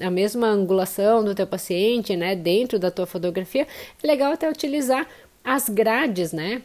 a 0.00 0.10
mesma 0.10 0.48
angulação 0.48 1.24
do 1.24 1.34
teu 1.34 1.46
paciente, 1.46 2.16
né, 2.16 2.36
dentro 2.36 2.78
da 2.78 2.90
tua 2.90 3.06
fotografia, 3.06 3.66
é 4.02 4.06
legal 4.06 4.32
até 4.32 4.48
utilizar 4.48 5.06
as 5.42 5.68
grades, 5.68 6.32
né, 6.32 6.62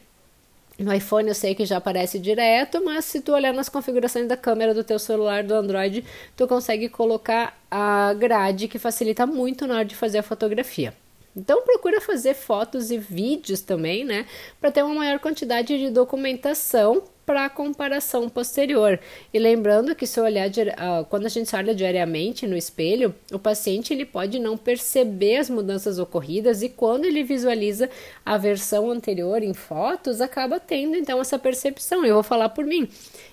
no 0.79 0.93
iPhone 0.93 1.27
eu 1.27 1.35
sei 1.35 1.53
que 1.53 1.65
já 1.65 1.77
aparece 1.77 2.17
direto, 2.17 2.81
mas 2.83 3.03
se 3.03 3.19
tu 3.19 3.33
olhar 3.33 3.53
nas 3.53 3.67
configurações 3.67 4.27
da 4.27 4.37
câmera 4.37 4.73
do 4.73 4.83
teu 4.83 4.97
celular 4.97 5.43
do 5.43 5.53
Android, 5.53 6.05
tu 6.37 6.47
consegue 6.47 6.87
colocar 6.87 7.59
a 7.69 8.13
grade 8.13 8.69
que 8.69 8.79
facilita 8.79 9.25
muito 9.27 9.67
na 9.67 9.75
hora 9.75 9.85
de 9.85 9.95
fazer 9.95 10.19
a 10.19 10.23
fotografia. 10.23 10.93
Então 11.35 11.61
procura 11.61 12.01
fazer 12.01 12.33
fotos 12.33 12.91
e 12.91 12.97
vídeos 12.97 13.61
também, 13.61 14.03
né, 14.03 14.25
para 14.59 14.71
ter 14.71 14.83
uma 14.83 14.95
maior 14.95 15.19
quantidade 15.19 15.77
de 15.77 15.89
documentação 15.89 17.03
para 17.29 17.47
comparação 17.47 18.27
posterior. 18.27 18.99
E 19.31 19.37
lembrando 19.37 19.93
que 19.93 20.07
se 20.07 20.19
olhar 20.19 20.49
uh, 20.49 21.05
quando 21.11 21.27
a 21.27 21.29
gente 21.29 21.55
olha 21.55 21.75
diariamente 21.75 22.47
no 22.47 22.57
espelho, 22.57 23.13
o 23.31 23.37
paciente 23.37 23.93
ele 23.93 24.03
pode 24.03 24.39
não 24.39 24.57
perceber 24.57 25.37
as 25.37 25.47
mudanças 25.47 25.99
ocorridas 25.99 26.63
e 26.63 26.69
quando 26.69 27.05
ele 27.05 27.23
visualiza 27.23 27.87
a 28.25 28.35
versão 28.35 28.89
anterior 28.89 29.43
em 29.43 29.53
fotos, 29.53 30.21
acaba 30.21 30.59
tendo 30.59 30.97
então 30.97 31.21
essa 31.21 31.37
percepção. 31.37 32.03
Eu 32.03 32.15
vou 32.15 32.23
falar 32.23 32.49
por 32.49 32.65
mim. 32.65 32.89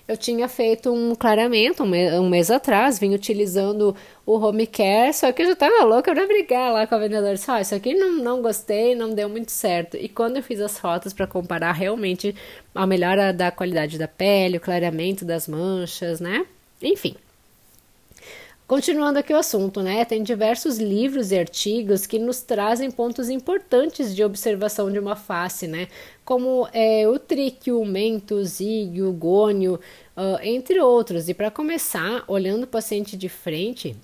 Eu 0.07 0.15
tinha 0.15 0.47
feito 0.47 0.89
um 0.89 1.13
clareamento 1.13 1.83
um 1.83 1.87
mês, 1.87 2.13
um 2.13 2.29
mês 2.29 2.49
atrás, 2.49 2.97
vim 2.97 3.13
utilizando 3.13 3.93
o 4.25 4.37
home 4.37 4.65
care, 4.65 5.13
só 5.13 5.33
que 5.33 5.41
eu 5.41 5.47
já 5.47 5.55
tava 5.55 5.83
louca 5.83 6.13
pra 6.13 6.25
brigar 6.25 6.71
lá 6.71 6.87
com 6.87 6.95
a 6.95 6.97
vendedora. 6.97 7.35
Só, 7.35 7.53
ah, 7.53 7.61
isso 7.61 7.75
aqui 7.75 7.93
não, 7.93 8.13
não 8.13 8.41
gostei, 8.41 8.95
não 8.95 9.13
deu 9.13 9.27
muito 9.27 9.51
certo. 9.51 9.97
E 9.97 10.07
quando 10.07 10.37
eu 10.37 10.43
fiz 10.43 10.61
as 10.61 10.79
fotos 10.79 11.11
para 11.11 11.27
comparar 11.27 11.73
realmente 11.73 12.33
a 12.73 12.87
melhora 12.87 13.33
da 13.33 13.51
qualidade 13.51 13.97
da 13.97 14.07
pele, 14.07 14.57
o 14.57 14.61
clareamento 14.61 15.25
das 15.25 15.45
manchas, 15.45 16.21
né? 16.21 16.45
Enfim. 16.81 17.13
Continuando 18.65 19.17
aqui 19.19 19.33
o 19.33 19.37
assunto, 19.37 19.81
né? 19.81 20.03
Tem 20.03 20.21
diversos 20.21 20.77
livros 20.77 21.31
e 21.31 21.39
artigos 21.39 22.05
que 22.05 22.19
nos 22.19 22.41
trazem 22.41 22.91
pontos 22.91 23.29
importantes 23.29 24.13
de 24.13 24.23
observação 24.23 24.91
de 24.91 24.99
uma 24.99 25.15
face, 25.15 25.67
né? 25.67 25.87
Como 26.27 26.67
é, 26.73 27.07
o 27.07 27.17
tríquio, 27.17 27.79
o 27.79 27.85
mento, 27.85 28.35
o 28.35 29.13
gônio, 29.13 29.75
uh, 30.17 30.37
entre 30.43 30.77
outros. 30.81 31.29
E 31.29 31.33
para 31.33 31.49
começar, 31.49 32.25
olhando 32.27 32.63
o 32.63 32.67
paciente 32.67 33.15
de 33.15 33.29
frente, 33.29 33.95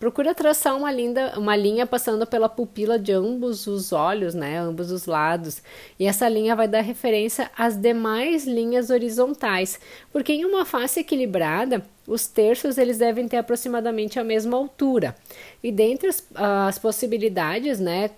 Procura 0.00 0.34
traçar 0.34 0.74
uma, 0.74 0.90
linda, 0.90 1.38
uma 1.38 1.54
linha 1.54 1.86
passando 1.86 2.26
pela 2.26 2.48
pupila 2.48 2.98
de 2.98 3.12
ambos 3.12 3.66
os 3.66 3.92
olhos, 3.92 4.32
né, 4.34 4.58
ambos 4.58 4.90
os 4.90 5.04
lados. 5.04 5.62
E 5.98 6.06
essa 6.06 6.26
linha 6.26 6.56
vai 6.56 6.66
dar 6.66 6.80
referência 6.80 7.50
às 7.54 7.76
demais 7.76 8.46
linhas 8.46 8.88
horizontais, 8.88 9.78
porque 10.10 10.32
em 10.32 10.46
uma 10.46 10.64
face 10.64 11.00
equilibrada, 11.00 11.84
os 12.06 12.26
terços 12.26 12.78
eles 12.78 12.96
devem 12.96 13.28
ter 13.28 13.36
aproximadamente 13.36 14.18
a 14.18 14.24
mesma 14.24 14.56
altura. 14.56 15.14
E 15.62 15.70
dentre 15.70 16.08
as, 16.08 16.26
as 16.34 16.78
possibilidades, 16.78 17.78
né, 17.78 18.10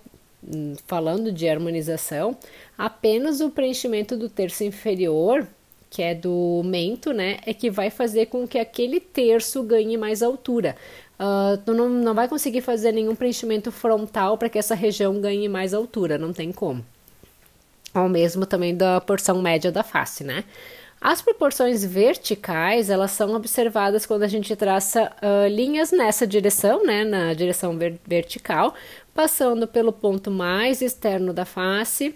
falando 0.87 1.31
de 1.31 1.47
harmonização, 1.47 2.37
apenas 2.77 3.41
o 3.41 3.49
preenchimento 3.49 4.17
do 4.17 4.29
terço 4.29 4.63
inferior 4.63 5.47
que 5.93 6.01
é 6.01 6.15
do 6.15 6.63
mento, 6.65 7.13
né, 7.13 7.37
é 7.45 7.53
que 7.53 7.69
vai 7.69 7.91
fazer 7.91 8.25
com 8.25 8.47
que 8.47 8.57
aquele 8.57 8.99
terço 8.99 9.61
ganhe 9.61 9.95
mais 9.95 10.23
altura. 10.23 10.75
Uh, 11.19 11.55
tu 11.63 11.71
não, 11.71 11.87
não 11.87 12.15
vai 12.15 12.27
conseguir 12.27 12.61
fazer 12.61 12.91
nenhum 12.91 13.15
preenchimento 13.15 13.71
frontal 13.71 14.35
para 14.35 14.49
que 14.49 14.57
essa 14.57 14.73
região 14.73 15.21
ganhe 15.21 15.47
mais 15.47 15.71
altura, 15.71 16.17
não 16.17 16.33
tem 16.33 16.51
como. 16.51 16.83
Ao 17.93 18.09
mesmo 18.09 18.43
também 18.43 18.75
da 18.75 18.99
porção 18.99 19.39
média 19.39 19.71
da 19.71 19.83
face, 19.83 20.23
né? 20.23 20.43
As 20.99 21.21
proporções 21.21 21.85
verticais, 21.85 22.89
elas 22.89 23.11
são 23.11 23.35
observadas 23.35 24.05
quando 24.05 24.23
a 24.23 24.27
gente 24.27 24.55
traça 24.55 25.11
uh, 25.21 25.47
linhas 25.47 25.91
nessa 25.91 26.25
direção, 26.25 26.83
né, 26.83 27.03
na 27.03 27.33
direção 27.33 27.77
ver 27.77 27.99
vertical, 28.07 28.73
passando 29.13 29.67
pelo 29.67 29.93
ponto 29.93 30.31
mais 30.31 30.81
externo 30.81 31.33
da 31.33 31.45
face 31.45 32.15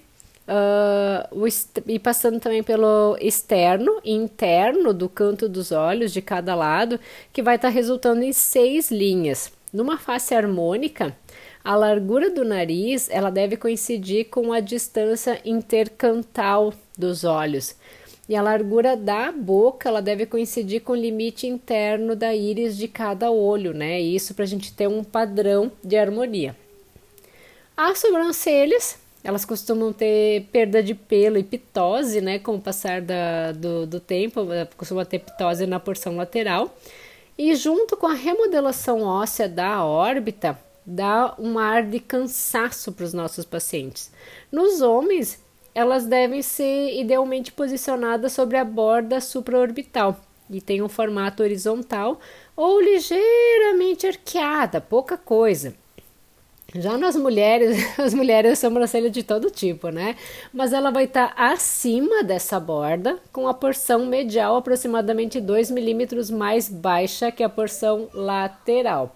Uh, 0.50 1.46
e 1.88 2.00
passando 2.00 2.40
também 2.40 2.64
pelo 2.64 3.18
externo 3.20 4.00
e 4.02 4.14
interno 4.14 4.94
do 4.94 5.10
canto 5.10 5.50
dos 5.50 5.74
olhos 5.74 6.14
de 6.14 6.22
cada 6.22 6.56
lado, 6.56 6.98
que 7.34 7.44
vai 7.44 7.58
estar 7.58 7.68
tá 7.68 7.74
resultando 7.74 8.24
em 8.24 8.32
seis 8.32 8.90
linhas. 8.90 9.52
Numa 9.74 9.98
face 9.98 10.34
harmônica, 10.34 11.14
a 11.62 11.76
largura 11.76 12.30
do 12.30 12.46
nariz 12.46 13.10
ela 13.10 13.30
deve 13.30 13.58
coincidir 13.58 14.30
com 14.30 14.54
a 14.54 14.62
distância 14.62 15.42
intercantal 15.44 16.74
dos 16.98 17.26
olhos. 17.26 17.76
E 18.30 18.36
a 18.36 18.42
largura 18.42 18.96
da 18.96 19.34
boca 19.34 19.90
ela 19.90 20.02
deve 20.02 20.26
coincidir 20.26 20.82
com 20.82 20.94
o 20.94 20.96
limite 20.96 21.46
interno 21.46 22.16
da 22.16 22.34
íris 22.34 22.78
de 22.78 22.88
cada 22.88 23.30
olho, 23.30 23.74
né? 23.74 24.00
Isso 24.00 24.34
para 24.34 24.46
a 24.46 24.48
gente 24.48 24.74
ter 24.74 24.88
um 24.88 25.04
padrão 25.04 25.70
de 25.84 25.98
harmonia. 25.98 26.56
As 27.78 28.00
sobrancelhas 28.00 28.98
elas 29.24 29.44
costumam 29.44 29.92
ter 29.92 30.48
perda 30.54 30.82
de 30.82 30.96
pelo 30.96 31.38
e 31.38 31.44
pitose, 31.44 32.22
né? 32.22 32.40
Com 32.40 32.56
o 32.56 32.62
passar 32.62 33.02
da, 33.02 33.52
do, 33.52 33.86
do 33.86 34.00
tempo, 34.00 34.52
eh, 34.54 34.66
costuma 34.78 35.04
ter 35.04 35.20
pitose 35.20 35.68
na 35.68 35.82
porção 35.82 36.16
lateral. 36.16 36.74
E 37.38 37.54
junto 37.56 37.98
com 37.98 38.08
a 38.08 38.14
remodelação 38.14 39.02
óssea 39.04 39.50
da 39.50 39.84
órbita, 39.84 40.58
dá 40.86 41.36
um 41.38 41.60
ar 41.60 41.84
de 41.84 42.00
cansaço 42.00 42.94
para 42.94 43.04
os 43.04 43.14
nossos 43.14 43.44
pacientes. 43.44 44.10
Nos 44.50 44.82
homens, 44.82 45.40
elas 45.76 46.06
devem 46.06 46.42
ser 46.42 46.98
idealmente 46.98 47.52
posicionadas 47.52 48.32
sobre 48.32 48.56
a 48.56 48.64
borda 48.64 49.20
supraorbital 49.20 50.20
e 50.50 50.62
tem 50.62 50.82
um 50.82 50.88
formato 50.88 51.44
horizontal 51.44 52.20
ou 52.56 52.80
ligeiramente 52.80 54.08
arqueada, 54.08 54.80
pouca 54.80 55.18
coisa. 55.18 55.76
Já 56.76 56.98
nas 56.98 57.16
mulheres, 57.16 57.78
as 57.98 58.14
mulheres 58.14 58.60
sobrancelha 58.60 59.10
de 59.10 59.24
todo 59.24 59.50
tipo, 59.50 59.90
né? 59.90 60.16
Mas 60.54 60.74
ela 60.74 60.92
vai 60.92 61.06
estar 61.06 61.34
tá 61.34 61.52
acima 61.52 62.24
dessa 62.24 62.60
borda, 62.60 63.18
com 63.32 63.48
a 63.48 63.54
porção 63.54 64.06
medial 64.06 64.58
aproximadamente 64.58 65.40
2 65.40 65.72
milímetros 65.72 66.30
mais 66.30 66.68
baixa 66.68 67.32
que 67.32 67.44
a 67.44 67.50
porção 67.50 68.10
lateral. 68.14 69.16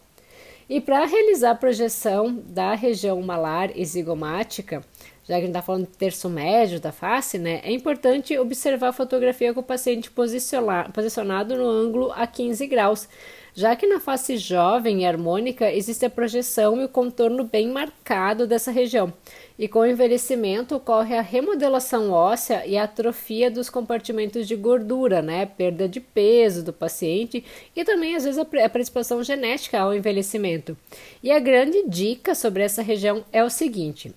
E 0.70 0.79
para 0.79 1.05
realizar 1.05 1.51
a 1.51 1.55
projeção 1.55 2.41
da 2.46 2.74
região 2.74 3.22
malar 3.22 3.77
e 3.77 3.84
zigomática, 3.86 4.81
já 5.25 5.34
que 5.34 5.34
a 5.34 5.39
gente 5.41 5.50
está 5.50 5.62
falando 5.62 5.86
do 5.86 5.98
terço 5.98 6.29
médio 6.29 6.79
da 6.79 6.93
face, 6.93 7.38
né? 7.38 7.60
É 7.65 7.72
importante 7.74 8.38
observar 8.38 8.88
a 8.88 8.93
fotografia 8.93 9.53
com 9.53 9.60
o 9.60 9.63
paciente 9.63 10.10
posicionado 10.10 11.58
no 11.58 11.70
ângulo 11.70 12.13
a 12.15 12.25
15 12.25 12.65
graus 12.67 13.10
já 13.53 13.75
que 13.75 13.86
na 13.86 14.00
face 14.00 14.38
jovem 14.38 15.01
e 15.01 15.05
harmônica 15.05 15.72
existe 15.72 16.05
a 16.05 16.10
projeção 16.10 16.79
e 16.79 16.86
o 16.86 16.89
contorno 16.89 17.43
bem 17.43 17.70
marcado 17.70 18.48
dessa 18.48 18.72
região. 18.72 19.13
E 19.60 19.67
com 19.67 19.79
o 19.79 19.86
envelhecimento 19.86 20.75
ocorre 20.75 21.15
a 21.15 21.22
remodelação 21.22 22.12
óssea 22.12 22.65
e 22.65 22.77
a 22.77 22.84
atrofia 22.84 23.51
dos 23.51 23.70
compartimentos 23.70 24.48
de 24.48 24.55
gordura, 24.55 25.22
né? 25.22 25.46
Perda 25.46 25.88
de 25.88 26.00
peso 26.00 26.63
do 26.63 26.74
paciente 26.74 27.43
e 27.75 27.84
também 27.84 28.15
às 28.15 28.24
vezes 28.24 28.39
a 28.39 28.70
predisposição 28.70 29.24
genética 29.24 29.79
ao 29.79 29.93
envelhecimento. 29.93 30.77
E 31.22 31.31
a 31.31 31.39
grande 31.39 31.84
dica 31.88 32.34
sobre 32.34 32.63
essa 32.63 32.81
região 32.81 33.24
é 33.31 33.43
o 33.43 33.50
seguinte: 33.50 34.13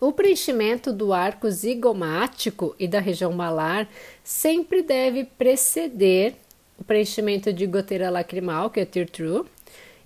o 0.00 0.12
preenchimento 0.12 0.92
do 0.92 1.12
arco 1.12 1.50
zigomático 1.50 2.74
e 2.78 2.86
da 2.86 3.00
região 3.00 3.32
malar 3.32 3.88
sempre 4.22 4.80
deve 4.80 5.24
preceder 5.24 6.36
o 6.78 6.84
preenchimento 6.84 7.52
de 7.52 7.66
goteira 7.66 8.08
lacrimal, 8.08 8.70
que 8.70 8.80
é 8.80 8.84
tear 8.84 9.08
through. 9.08 9.46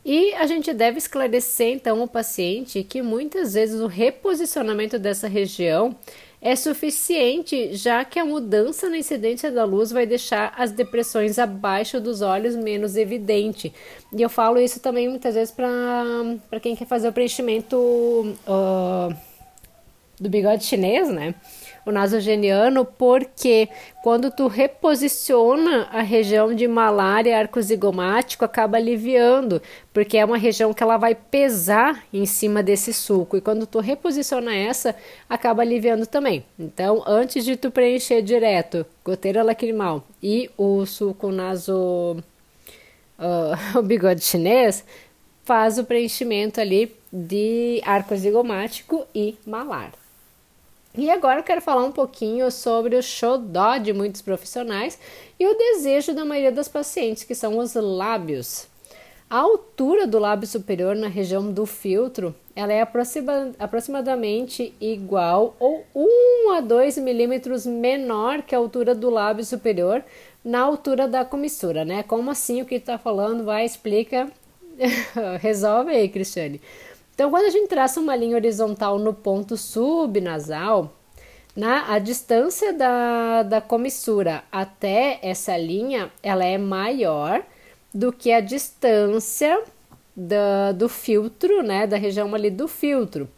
E 0.04 0.34
a 0.34 0.46
gente 0.46 0.72
deve 0.72 0.98
esclarecer 0.98 1.68
então 1.68 2.02
o 2.02 2.08
paciente 2.08 2.82
que 2.82 3.02
muitas 3.02 3.54
vezes 3.54 3.80
o 3.80 3.86
reposicionamento 3.86 4.98
dessa 4.98 5.28
região 5.28 5.94
é 6.40 6.56
suficiente, 6.56 7.76
já 7.76 8.04
que 8.04 8.18
a 8.18 8.24
mudança 8.24 8.90
na 8.90 8.98
incidência 8.98 9.48
da 9.52 9.64
luz 9.64 9.92
vai 9.92 10.04
deixar 10.04 10.52
as 10.58 10.72
depressões 10.72 11.38
abaixo 11.38 12.00
dos 12.00 12.20
olhos 12.20 12.56
menos 12.56 12.96
evidente. 12.96 13.72
E 14.12 14.20
eu 14.20 14.28
falo 14.28 14.58
isso 14.58 14.80
também 14.80 15.08
muitas 15.08 15.36
vezes 15.36 15.54
para 15.54 16.58
quem 16.60 16.74
quer 16.74 16.86
fazer 16.88 17.08
o 17.08 17.12
preenchimento 17.12 17.76
uh, 17.78 19.14
do 20.22 20.30
bigode 20.30 20.64
chinês, 20.64 21.08
né? 21.08 21.34
o 21.84 21.90
nasogeniano, 21.90 22.84
porque 22.84 23.68
quando 24.02 24.30
tu 24.30 24.46
reposiciona 24.46 25.88
a 25.90 26.00
região 26.00 26.54
de 26.54 26.68
malária 26.68 27.38
arcozigomático, 27.38 28.44
acaba 28.44 28.76
aliviando, 28.76 29.60
porque 29.92 30.16
é 30.16 30.24
uma 30.24 30.36
região 30.36 30.72
que 30.72 30.82
ela 30.82 30.96
vai 30.96 31.14
pesar 31.14 32.04
em 32.12 32.24
cima 32.24 32.62
desse 32.62 32.92
suco, 32.92 33.36
e 33.36 33.40
quando 33.40 33.66
tu 33.66 33.80
reposiciona 33.80 34.54
essa, 34.54 34.94
acaba 35.28 35.62
aliviando 35.62 36.06
também. 36.06 36.44
Então, 36.58 37.02
antes 37.06 37.44
de 37.44 37.56
tu 37.56 37.70
preencher 37.70 38.22
direto 38.22 38.86
goteira 39.04 39.42
lacrimal 39.42 40.06
e 40.22 40.50
o 40.56 40.86
suco 40.86 41.30
naso... 41.30 42.16
Uh, 43.18 43.54
o 43.78 43.82
bigode 43.82 44.24
chinês, 44.24 44.84
faz 45.44 45.78
o 45.78 45.84
preenchimento 45.84 46.60
ali 46.60 46.92
de 47.12 47.80
arco 47.84 48.16
zigomático 48.16 49.04
e 49.14 49.36
malar. 49.46 50.01
E 50.96 51.10
agora 51.10 51.40
eu 51.40 51.44
quero 51.44 51.62
falar 51.62 51.84
um 51.84 51.92
pouquinho 51.92 52.50
sobre 52.50 52.96
o 52.96 53.02
xodó 53.02 53.78
de 53.78 53.94
muitos 53.94 54.20
profissionais 54.20 54.98
e 55.40 55.46
o 55.46 55.56
desejo 55.56 56.12
da 56.12 56.24
maioria 56.24 56.52
das 56.52 56.68
pacientes, 56.68 57.24
que 57.24 57.34
são 57.34 57.56
os 57.56 57.74
lábios. 57.74 58.66
A 59.30 59.38
altura 59.38 60.06
do 60.06 60.18
lábio 60.18 60.46
superior 60.46 60.94
na 60.94 61.08
região 61.08 61.50
do 61.50 61.64
filtro 61.64 62.34
ela 62.54 62.70
é 62.70 62.82
aproxima, 62.82 63.52
aproximadamente 63.58 64.74
igual 64.78 65.56
ou 65.58 65.82
1 65.94 66.50
a 66.52 66.60
2 66.60 66.98
milímetros 66.98 67.64
menor 67.64 68.42
que 68.42 68.54
a 68.54 68.58
altura 68.58 68.94
do 68.94 69.08
lábio 69.08 69.42
superior 69.42 70.04
na 70.44 70.60
altura 70.60 71.08
da 71.08 71.24
comissura, 71.24 71.82
né? 71.82 72.02
Como 72.02 72.30
assim 72.30 72.60
o 72.60 72.66
que 72.66 72.74
está 72.74 72.98
falando? 72.98 73.44
Vai, 73.44 73.64
explica, 73.64 74.30
resolve 75.40 75.92
aí, 75.92 76.10
Cristiane. 76.10 76.60
Então, 77.14 77.30
quando 77.30 77.44
a 77.44 77.50
gente 77.50 77.68
traça 77.68 78.00
uma 78.00 78.16
linha 78.16 78.36
horizontal 78.36 78.98
no 78.98 79.12
ponto 79.12 79.56
subnasal, 79.56 80.92
na, 81.54 81.92
a 81.92 81.98
distância 81.98 82.72
da, 82.72 83.42
da 83.42 83.60
comissura 83.60 84.42
até 84.50 85.18
essa 85.22 85.56
linha, 85.56 86.10
ela 86.22 86.44
é 86.44 86.56
maior 86.56 87.42
do 87.94 88.10
que 88.10 88.32
a 88.32 88.40
distância 88.40 89.62
da, 90.16 90.72
do 90.72 90.88
filtro, 90.88 91.62
né, 91.62 91.86
da 91.86 91.96
região 91.96 92.34
ali 92.34 92.50
do 92.50 92.66
filtro. 92.66 93.28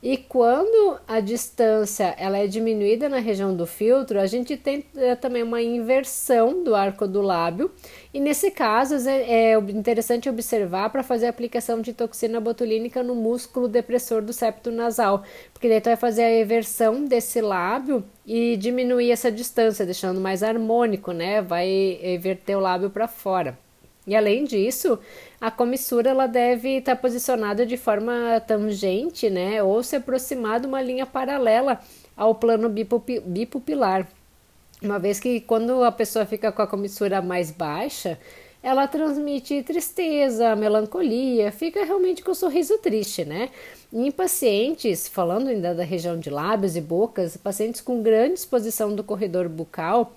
E 0.00 0.16
quando 0.16 1.00
a 1.08 1.18
distância 1.18 2.14
ela 2.16 2.38
é 2.38 2.46
diminuída 2.46 3.08
na 3.08 3.18
região 3.18 3.54
do 3.54 3.66
filtro, 3.66 4.20
a 4.20 4.26
gente 4.26 4.56
tem 4.56 4.84
é, 4.96 5.16
também 5.16 5.42
uma 5.42 5.60
inversão 5.60 6.62
do 6.62 6.72
arco 6.72 7.08
do 7.08 7.20
lábio. 7.20 7.68
E 8.14 8.20
nesse 8.20 8.52
caso 8.52 8.94
é, 9.08 9.52
é 9.52 9.58
interessante 9.58 10.28
observar 10.28 10.90
para 10.90 11.02
fazer 11.02 11.26
a 11.26 11.30
aplicação 11.30 11.80
de 11.80 11.92
toxina 11.92 12.40
botulínica 12.40 13.02
no 13.02 13.16
músculo 13.16 13.66
depressor 13.66 14.22
do 14.22 14.32
septo 14.32 14.70
nasal, 14.70 15.24
porque 15.52 15.68
daí 15.68 15.80
tu 15.80 15.86
vai 15.86 15.96
fazer 15.96 16.22
a 16.22 16.40
inversão 16.40 17.04
desse 17.04 17.40
lábio 17.40 18.04
e 18.24 18.56
diminuir 18.56 19.10
essa 19.10 19.32
distância, 19.32 19.84
deixando 19.84 20.20
mais 20.20 20.44
harmônico, 20.44 21.10
né? 21.10 21.42
Vai 21.42 21.98
inverter 22.02 22.56
o 22.56 22.60
lábio 22.60 22.88
para 22.88 23.08
fora. 23.08 23.58
E 24.08 24.16
além 24.16 24.44
disso, 24.44 24.98
a 25.38 25.50
comissura 25.50 26.08
ela 26.08 26.26
deve 26.26 26.78
estar 26.78 26.96
posicionada 26.96 27.66
de 27.66 27.76
forma 27.76 28.40
tangente, 28.40 29.28
né, 29.28 29.62
ou 29.62 29.82
se 29.82 29.96
aproximar 29.96 30.60
de 30.60 30.66
uma 30.66 30.80
linha 30.80 31.04
paralela 31.04 31.78
ao 32.16 32.34
plano 32.34 32.70
bipupilar. 32.70 34.08
Uma 34.82 34.98
vez 34.98 35.20
que 35.20 35.42
quando 35.42 35.84
a 35.84 35.92
pessoa 35.92 36.24
fica 36.24 36.50
com 36.50 36.62
a 36.62 36.66
comissura 36.66 37.20
mais 37.20 37.50
baixa, 37.50 38.18
ela 38.62 38.86
transmite 38.86 39.62
tristeza, 39.62 40.56
melancolia, 40.56 41.52
fica 41.52 41.84
realmente 41.84 42.22
com 42.22 42.30
o 42.30 42.32
um 42.32 42.34
sorriso 42.34 42.78
triste, 42.78 43.26
né? 43.26 43.50
Em 43.92 44.10
pacientes, 44.10 45.06
falando 45.06 45.48
ainda 45.48 45.74
da 45.74 45.84
região 45.84 46.18
de 46.18 46.30
lábios 46.30 46.76
e 46.76 46.80
bocas, 46.80 47.36
pacientes 47.36 47.82
com 47.82 48.02
grande 48.02 48.34
exposição 48.34 48.94
do 48.94 49.04
corredor 49.04 49.48
bucal, 49.50 50.16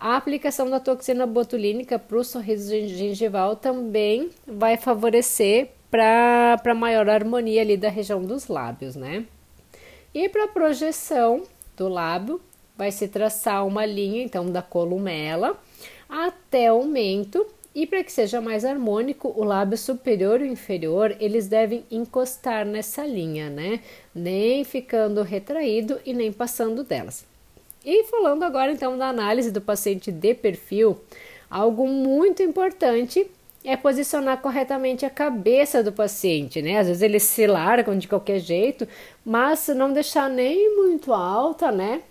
a 0.00 0.16
aplicação 0.16 0.70
da 0.70 0.78
toxina 0.78 1.26
botulínica 1.26 1.98
para 1.98 2.16
o 2.16 2.24
sorriso 2.24 2.70
gengival 2.70 3.56
também 3.56 4.30
vai 4.46 4.76
favorecer 4.76 5.70
para 5.90 6.74
maior 6.76 7.08
harmonia 7.08 7.62
ali 7.62 7.76
da 7.76 7.88
região 7.88 8.22
dos 8.22 8.46
lábios, 8.46 8.94
né? 8.94 9.24
E 10.14 10.28
para 10.28 10.48
projeção 10.48 11.42
do 11.76 11.88
lábio, 11.88 12.40
vai 12.76 12.92
se 12.92 13.08
traçar 13.08 13.66
uma 13.66 13.84
linha, 13.84 14.22
então, 14.22 14.50
da 14.50 14.62
columela 14.62 15.58
até 16.08 16.72
o 16.72 16.84
mento. 16.84 17.44
E 17.74 17.86
para 17.86 18.02
que 18.02 18.10
seja 18.10 18.40
mais 18.40 18.64
harmônico, 18.64 19.32
o 19.36 19.44
lábio 19.44 19.76
superior 19.76 20.40
e 20.40 20.48
inferior, 20.48 21.14
eles 21.20 21.46
devem 21.48 21.84
encostar 21.90 22.64
nessa 22.64 23.04
linha, 23.06 23.50
né? 23.50 23.80
Nem 24.14 24.64
ficando 24.64 25.22
retraído 25.22 26.00
e 26.06 26.12
nem 26.12 26.32
passando 26.32 26.82
delas. 26.82 27.27
E 27.84 28.04
falando 28.04 28.42
agora 28.42 28.72
então 28.72 28.98
da 28.98 29.08
análise 29.08 29.50
do 29.50 29.60
paciente 29.60 30.10
de 30.10 30.34
perfil, 30.34 31.00
algo 31.50 31.86
muito 31.86 32.42
importante 32.42 33.30
é 33.64 33.76
posicionar 33.76 34.40
corretamente 34.40 35.04
a 35.04 35.10
cabeça 35.10 35.82
do 35.82 35.92
paciente, 35.92 36.62
né? 36.62 36.78
Às 36.78 36.86
vezes 36.86 37.02
eles 37.02 37.22
se 37.22 37.46
largam 37.46 37.98
de 37.98 38.08
qualquer 38.08 38.38
jeito, 38.38 38.86
mas 39.24 39.68
não 39.68 39.92
deixar 39.92 40.28
nem 40.30 40.76
muito 40.76 41.12
alta, 41.12 41.70
né? 41.70 42.02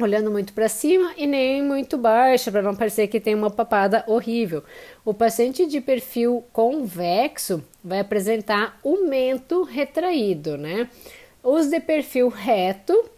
Olhando 0.00 0.30
muito 0.30 0.52
para 0.52 0.68
cima 0.68 1.12
e 1.16 1.26
nem 1.26 1.62
muito 1.62 1.96
baixa, 1.96 2.50
para 2.50 2.62
não 2.62 2.74
parecer 2.74 3.06
que 3.06 3.20
tem 3.20 3.34
uma 3.34 3.50
papada 3.50 4.02
horrível. 4.08 4.64
O 5.04 5.14
paciente 5.14 5.66
de 5.66 5.80
perfil 5.80 6.44
convexo 6.52 7.62
vai 7.82 8.00
apresentar 8.00 8.78
o 8.82 9.06
mento 9.06 9.62
retraído, 9.62 10.56
né? 10.56 10.88
Os 11.42 11.68
de 11.68 11.78
perfil 11.78 12.28
reto 12.28 13.13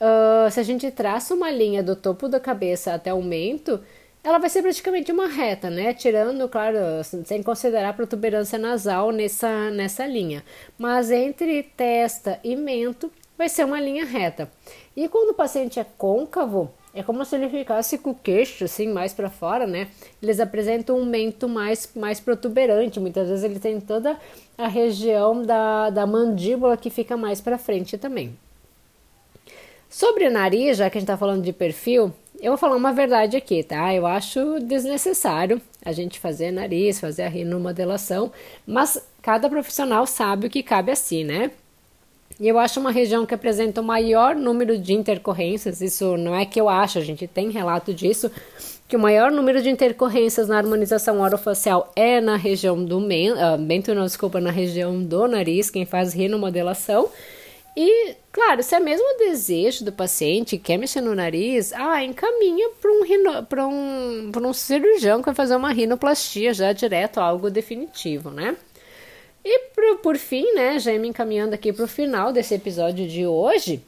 uh, 0.00 0.50
se 0.50 0.60
a 0.60 0.62
gente 0.62 0.90
traça 0.90 1.34
uma 1.34 1.50
linha 1.50 1.82
do 1.82 1.96
topo 1.96 2.28
da 2.28 2.40
cabeça 2.40 2.94
até 2.94 3.12
o 3.12 3.22
mento, 3.22 3.80
ela 4.22 4.38
vai 4.38 4.48
ser 4.48 4.62
praticamente 4.62 5.12
uma 5.12 5.28
reta, 5.28 5.68
né? 5.68 5.92
Tirando, 5.92 6.48
claro, 6.48 6.78
sem 7.26 7.42
considerar 7.42 7.90
a 7.90 7.92
protuberância 7.92 8.58
nasal 8.58 9.10
nessa, 9.10 9.70
nessa 9.70 10.06
linha. 10.06 10.42
Mas 10.78 11.10
entre 11.10 11.62
testa 11.62 12.40
e 12.42 12.56
mento 12.56 13.12
vai 13.36 13.50
ser 13.50 13.64
uma 13.64 13.78
linha 13.78 14.06
reta. 14.06 14.50
E 14.96 15.08
quando 15.08 15.30
o 15.30 15.34
paciente 15.34 15.78
é 15.78 15.84
côncavo, 15.84 16.72
é 16.94 17.02
como 17.02 17.22
se 17.24 17.34
ele 17.36 17.50
ficasse 17.50 17.98
com 17.98 18.10
o 18.10 18.14
queixo 18.14 18.64
assim 18.64 18.88
mais 18.88 19.12
para 19.12 19.28
fora, 19.28 19.66
né? 19.66 19.88
Eles 20.22 20.40
apresentam 20.40 20.96
um 20.96 21.04
mento 21.04 21.48
mais 21.48 21.90
mais 21.94 22.18
protuberante. 22.18 23.00
Muitas 23.00 23.28
vezes 23.28 23.44
ele 23.44 23.58
tem 23.58 23.78
toda 23.80 24.18
a 24.56 24.68
região 24.68 25.42
da, 25.42 25.90
da 25.90 26.06
mandíbula 26.06 26.76
que 26.76 26.88
fica 26.88 27.16
mais 27.16 27.40
para 27.40 27.58
frente 27.58 27.98
também. 27.98 28.38
Sobre 29.94 30.26
o 30.26 30.30
nariz, 30.30 30.78
já 30.78 30.90
que 30.90 30.98
a 30.98 31.00
gente 31.00 31.08
está 31.08 31.16
falando 31.16 31.44
de 31.44 31.52
perfil, 31.52 32.12
eu 32.42 32.50
vou 32.50 32.58
falar 32.58 32.74
uma 32.74 32.92
verdade 32.92 33.36
aqui, 33.36 33.62
tá? 33.62 33.94
Eu 33.94 34.04
acho 34.04 34.58
desnecessário 34.58 35.62
a 35.84 35.92
gente 35.92 36.18
fazer 36.18 36.50
nariz, 36.50 36.98
fazer 36.98 37.22
a 37.22 37.28
rinomodelação, 37.28 38.32
mas 38.66 39.00
cada 39.22 39.48
profissional 39.48 40.04
sabe 40.04 40.48
o 40.48 40.50
que 40.50 40.64
cabe 40.64 40.90
a 40.90 40.96
si, 40.96 41.22
né? 41.22 41.52
E 42.40 42.48
eu 42.48 42.58
acho 42.58 42.80
uma 42.80 42.90
região 42.90 43.24
que 43.24 43.34
apresenta 43.34 43.80
o 43.80 43.84
maior 43.84 44.34
número 44.34 44.76
de 44.76 44.92
intercorrências, 44.92 45.80
isso 45.80 46.16
não 46.16 46.34
é 46.34 46.44
que 46.44 46.60
eu 46.60 46.68
acho, 46.68 46.98
a 46.98 47.02
gente 47.02 47.28
tem 47.28 47.52
relato 47.52 47.94
disso, 47.94 48.32
que 48.88 48.96
o 48.96 48.98
maior 48.98 49.30
número 49.30 49.62
de 49.62 49.70
intercorrências 49.70 50.48
na 50.48 50.56
harmonização 50.56 51.20
orofacial 51.20 51.92
é 51.94 52.20
na 52.20 52.34
região 52.34 52.84
do 52.84 53.00
mento, 53.00 53.38
uh, 53.38 53.56
mento 53.56 53.94
não, 53.94 54.04
desculpa, 54.04 54.40
na 54.40 54.50
região 54.50 55.00
do 55.00 55.28
nariz, 55.28 55.70
quem 55.70 55.86
faz 55.86 56.12
rinomodelação, 56.12 57.08
e, 57.76 58.14
claro, 58.30 58.62
se 58.62 58.74
é 58.74 58.80
mesmo 58.80 59.04
o 59.04 59.18
desejo 59.18 59.84
do 59.84 59.92
paciente, 59.92 60.58
quer 60.58 60.76
mexer 60.76 61.00
no 61.00 61.14
nariz, 61.14 61.72
ah, 61.72 62.04
encaminha 62.04 62.70
para 63.48 63.66
um, 63.66 64.30
um, 64.32 64.48
um 64.48 64.52
cirurgião 64.52 65.18
que 65.18 65.26
vai 65.26 65.34
fazer 65.34 65.56
uma 65.56 65.72
rinoplastia 65.72 66.54
já 66.54 66.72
direto, 66.72 67.18
algo 67.18 67.50
definitivo, 67.50 68.30
né? 68.30 68.56
E 69.44 69.58
por, 69.74 69.98
por 69.98 70.16
fim, 70.16 70.54
né, 70.54 70.78
já 70.78 70.96
me 70.98 71.08
encaminhando 71.08 71.54
aqui 71.54 71.72
para 71.72 71.84
o 71.84 71.88
final 71.88 72.32
desse 72.32 72.54
episódio 72.54 73.08
de 73.08 73.26
hoje, 73.26 73.84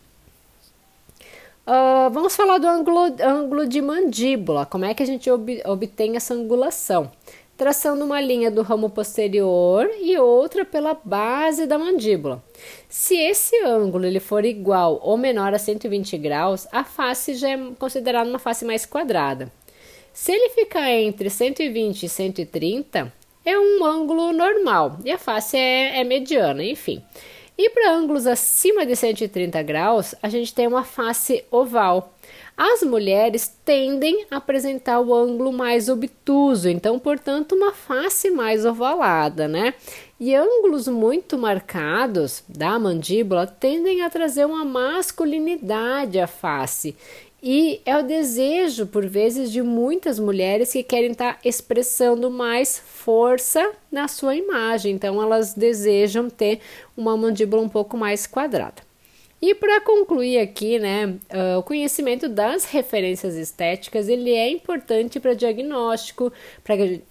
uh, 1.67 2.11
vamos 2.11 2.35
falar 2.35 2.59
do 2.59 2.67
ângulo, 2.67 3.15
ângulo 3.23 3.67
de 3.67 3.81
mandíbula, 3.81 4.67
como 4.67 4.85
é 4.85 4.93
que 4.95 5.03
a 5.03 5.07
gente 5.07 5.31
ob, 5.31 5.63
obtém 5.65 6.17
essa 6.17 6.35
angulação 6.35 7.11
traçando 7.57 8.05
uma 8.05 8.21
linha 8.21 8.51
do 8.51 8.63
ramo 8.63 8.91
posterior 8.91 9.91
e 10.01 10.19
outra 10.19 10.65
pela 10.65 10.95
base 11.03 11.67
da 11.67 11.79
mandíbula. 11.79 12.45
Se 12.89 13.17
esse 13.17 13.57
ângulo 13.65 14.05
ele 14.05 14.21
for 14.21 14.45
igual 14.45 15.01
ou 15.03 15.17
menor 15.17 15.55
a 15.55 15.59
120 15.59 16.19
graus, 16.19 16.67
a 16.71 16.85
face 16.85 17.35
já 17.35 17.51
é 17.51 17.59
considerada 17.79 18.29
uma 18.29 18.39
face 18.39 18.65
mais 18.65 18.85
quadrada. 18.85 19.51
Se 20.13 20.33
ele 20.33 20.51
ficar 20.51 20.91
entre 20.91 21.31
120 21.31 22.03
e 22.03 22.09
130, 22.09 23.13
é 23.45 23.59
um 23.59 23.85
ângulo 23.85 24.33
normal 24.33 24.99
e 25.05 25.11
a 25.11 25.19
face 25.19 25.57
é, 25.57 26.01
é 26.01 26.05
mediana, 26.05 26.65
enfim. 26.65 27.03
E 27.59 27.71
para 27.71 27.93
ângulos 27.93 28.27
acima 28.27 28.85
de 28.85 28.95
130 28.95 29.63
graus, 29.63 30.15
a 30.23 30.29
gente 30.29 30.55
tem 30.55 30.67
uma 30.67 30.85
face 30.85 31.43
oval. 31.51 32.15
As 32.57 32.83
mulheres 32.83 33.55
tendem 33.67 34.25
a 34.31 34.39
apresentar 34.39 34.99
o 35.01 35.15
ângulo 35.15 35.53
mais 35.53 35.91
obtuso, 35.91 36.71
então, 36.71 36.99
portanto, 36.99 37.55
uma 37.55 37.75
face 37.75 38.31
mais 38.31 38.65
ovalada, 38.65 39.47
né? 39.47 39.75
E 40.19 40.35
ângulos 40.35 40.89
muito 40.89 41.37
marcados 41.37 42.43
da 42.49 42.79
mandíbula 42.79 43.47
tendem 43.47 44.01
a 44.01 44.09
trazer 44.09 44.47
uma 44.47 44.65
masculinidade 44.65 46.19
à 46.19 46.27
face. 46.27 46.97
E 47.43 47.83
é 47.85 47.99
o 47.99 48.03
desejo, 48.03 48.87
por 48.87 49.07
vezes, 49.07 49.53
de 49.53 49.61
muitas 49.61 50.19
mulheres 50.19 50.73
que 50.73 50.83
querem 50.83 51.11
estar 51.11 51.39
expressando 51.45 52.31
mais 52.31 52.79
força 52.79 53.71
na 53.93 54.09
sua 54.09 54.35
imagem. 54.35 54.95
Então, 54.95 55.23
elas 55.23 55.53
desejam 55.53 56.31
ter 56.31 56.61
uma 56.97 57.15
mandíbula 57.19 57.63
um 57.63 57.69
pouco 57.69 57.99
mais 57.99 58.27
quadrada. 58.27 58.86
E 59.41 59.55
para 59.55 59.83
concluir 59.83 60.39
aqui, 60.39 60.79
né, 60.79 61.07
uh, 61.07 61.59
o 61.59 61.63
conhecimento 61.63 62.29
das 62.29 62.65
referências 62.65 63.35
estéticas 63.35 64.09
ele 64.09 64.31
é 64.31 64.51
importante 64.51 65.21
para 65.21 65.35
diagnóstico, 65.35 66.33
para 66.65 66.77
que 66.77 67.03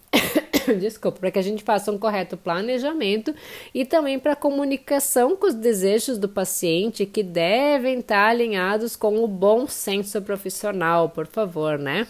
desculpa, 0.79 1.19
para 1.19 1.31
que 1.31 1.39
a 1.39 1.41
gente 1.41 1.63
faça 1.63 1.91
um 1.91 1.97
correto 1.97 2.35
planejamento 2.35 3.33
e 3.73 3.85
também 3.85 4.17
para 4.17 4.35
comunicação 4.35 5.35
com 5.35 5.47
os 5.47 5.53
desejos 5.53 6.17
do 6.17 6.27
paciente 6.27 7.05
que 7.05 7.21
devem 7.21 7.99
estar 7.99 8.29
alinhados 8.29 8.95
com 8.95 9.23
o 9.23 9.27
bom 9.27 9.67
senso 9.67 10.21
profissional, 10.21 11.09
por 11.09 11.27
favor, 11.27 11.77
né? 11.77 12.07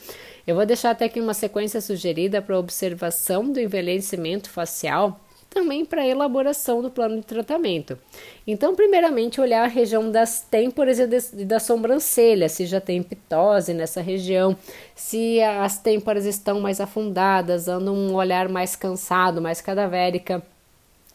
Eu 0.48 0.56
vou 0.56 0.66
deixar 0.66 0.92
até 0.92 1.06
aqui 1.06 1.20
uma 1.20 1.34
sequência 1.34 1.82
sugerida 1.82 2.42
para 2.42 2.58
observação 2.58 3.52
do 3.52 3.60
envelhecimento 3.60 4.50
facial 4.50 5.20
também 5.56 5.86
para 5.86 6.02
a 6.02 6.08
elaboração 6.08 6.82
do 6.82 6.92
plano 6.92 7.16
de 7.16 7.26
tratamento. 7.26 7.98
Então, 8.46 8.76
primeiramente, 8.76 9.40
olhar 9.40 9.64
a 9.64 9.68
região 9.68 10.12
das 10.12 10.42
têmporas 10.42 11.00
e 11.00 11.46
da 11.46 11.62
sobrancelha, 11.62 12.50
se 12.50 12.66
já 12.66 12.82
tem 12.82 13.02
pitose 13.02 13.74
nessa 13.74 14.02
região, 14.02 14.58
se 14.94 15.42
as 15.42 15.78
têmporas 15.78 16.26
estão 16.26 16.60
mais 16.60 16.82
afundadas, 16.82 17.66
dando 17.66 17.94
um 17.94 18.14
olhar 18.14 18.50
mais 18.50 18.76
cansado, 18.76 19.42
mais 19.42 19.62
cadavérica, 19.62 20.44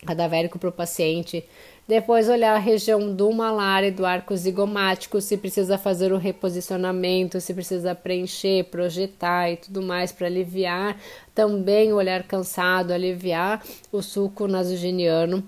cadavérico 0.07 0.59
para 0.59 0.71
o 0.71 0.73
paciente. 0.73 1.45
Depois 1.91 2.29
olhar 2.29 2.55
a 2.55 2.59
região 2.59 3.13
do 3.13 3.33
malar 3.33 3.83
e 3.83 3.91
do 3.91 4.07
arco 4.07 4.37
zigomático, 4.37 5.21
se 5.21 5.37
precisa 5.37 5.77
fazer 5.77 6.13
o 6.13 6.19
reposicionamento, 6.19 7.41
se 7.41 7.53
precisa 7.53 7.97
preencher, 7.97 8.67
projetar 8.67 9.51
e 9.51 9.57
tudo 9.57 9.83
mais 9.83 10.13
para 10.13 10.29
aliviar. 10.29 10.97
Também 11.35 11.93
o 11.93 11.97
olhar 11.97 12.23
cansado, 12.23 12.93
aliviar 12.93 13.61
o 13.91 14.03
suco 14.03 14.47
nasogeniano. 14.47 15.43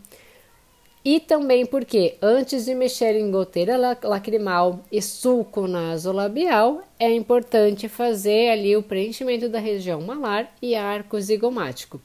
E 1.04 1.20
também 1.20 1.64
porque 1.64 2.16
antes 2.20 2.64
de 2.64 2.74
mexer 2.74 3.14
em 3.14 3.30
goteira 3.30 3.76
lacrimal 4.02 4.80
e 4.90 5.00
sulco 5.00 5.68
nasolabial, 5.68 6.82
é 6.98 7.12
importante 7.12 7.88
fazer 7.88 8.50
ali 8.50 8.76
o 8.76 8.82
preenchimento 8.82 9.48
da 9.48 9.60
região 9.60 10.00
malar 10.00 10.52
e 10.60 10.74
arco 10.74 11.20
zigomático. 11.20 12.00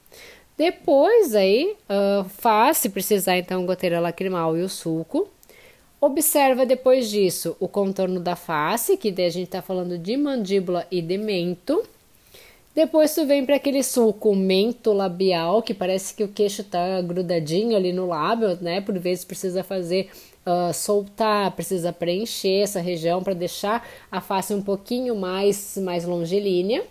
Depois 0.58 1.36
aí, 1.36 1.76
uh, 1.88 2.28
faz, 2.28 2.78
se 2.78 2.90
precisar, 2.90 3.38
então, 3.38 3.66
goteira 3.66 4.00
lacrimal 4.00 4.58
e 4.58 4.64
o 4.64 4.70
sulco. 4.70 5.28
Observa 6.02 6.66
depois 6.66 7.10
disso 7.10 7.56
o 7.60 7.68
contorno 7.68 8.20
da 8.20 8.36
face, 8.36 8.98
que 8.98 9.12
daí 9.12 9.26
a 9.26 9.30
gente 9.30 9.50
tá 9.50 9.62
falando 9.62 9.98
de 9.98 10.18
mandíbula 10.18 10.88
e 10.90 11.02
de 11.02 11.18
mento. 11.18 11.84
Depois 12.74 13.14
tu 13.14 13.26
vem 13.26 13.46
para 13.46 13.56
aquele 13.56 13.82
sulco 13.84 14.36
mento 14.36 14.94
labial, 14.94 15.64
que 15.64 15.74
parece 15.74 16.14
que 16.14 16.24
o 16.24 16.28
queixo 16.28 16.64
tá 16.64 17.02
grudadinho 17.02 17.76
ali 17.76 17.92
no 17.92 18.08
lábio, 18.08 18.58
né? 18.62 18.82
Por 18.82 18.98
vezes 19.00 19.26
precisa 19.26 19.64
fazer 19.64 20.12
uh, 20.46 20.72
soltar, 20.74 21.52
precisa 21.52 21.92
preencher 21.92 22.62
essa 22.62 22.80
região 22.80 23.24
para 23.24 23.34
deixar 23.34 23.88
a 24.12 24.22
face 24.22 24.54
um 24.54 24.62
pouquinho 24.62 25.16
mais, 25.16 25.78
mais 25.78 26.06
longilínea. 26.06 26.84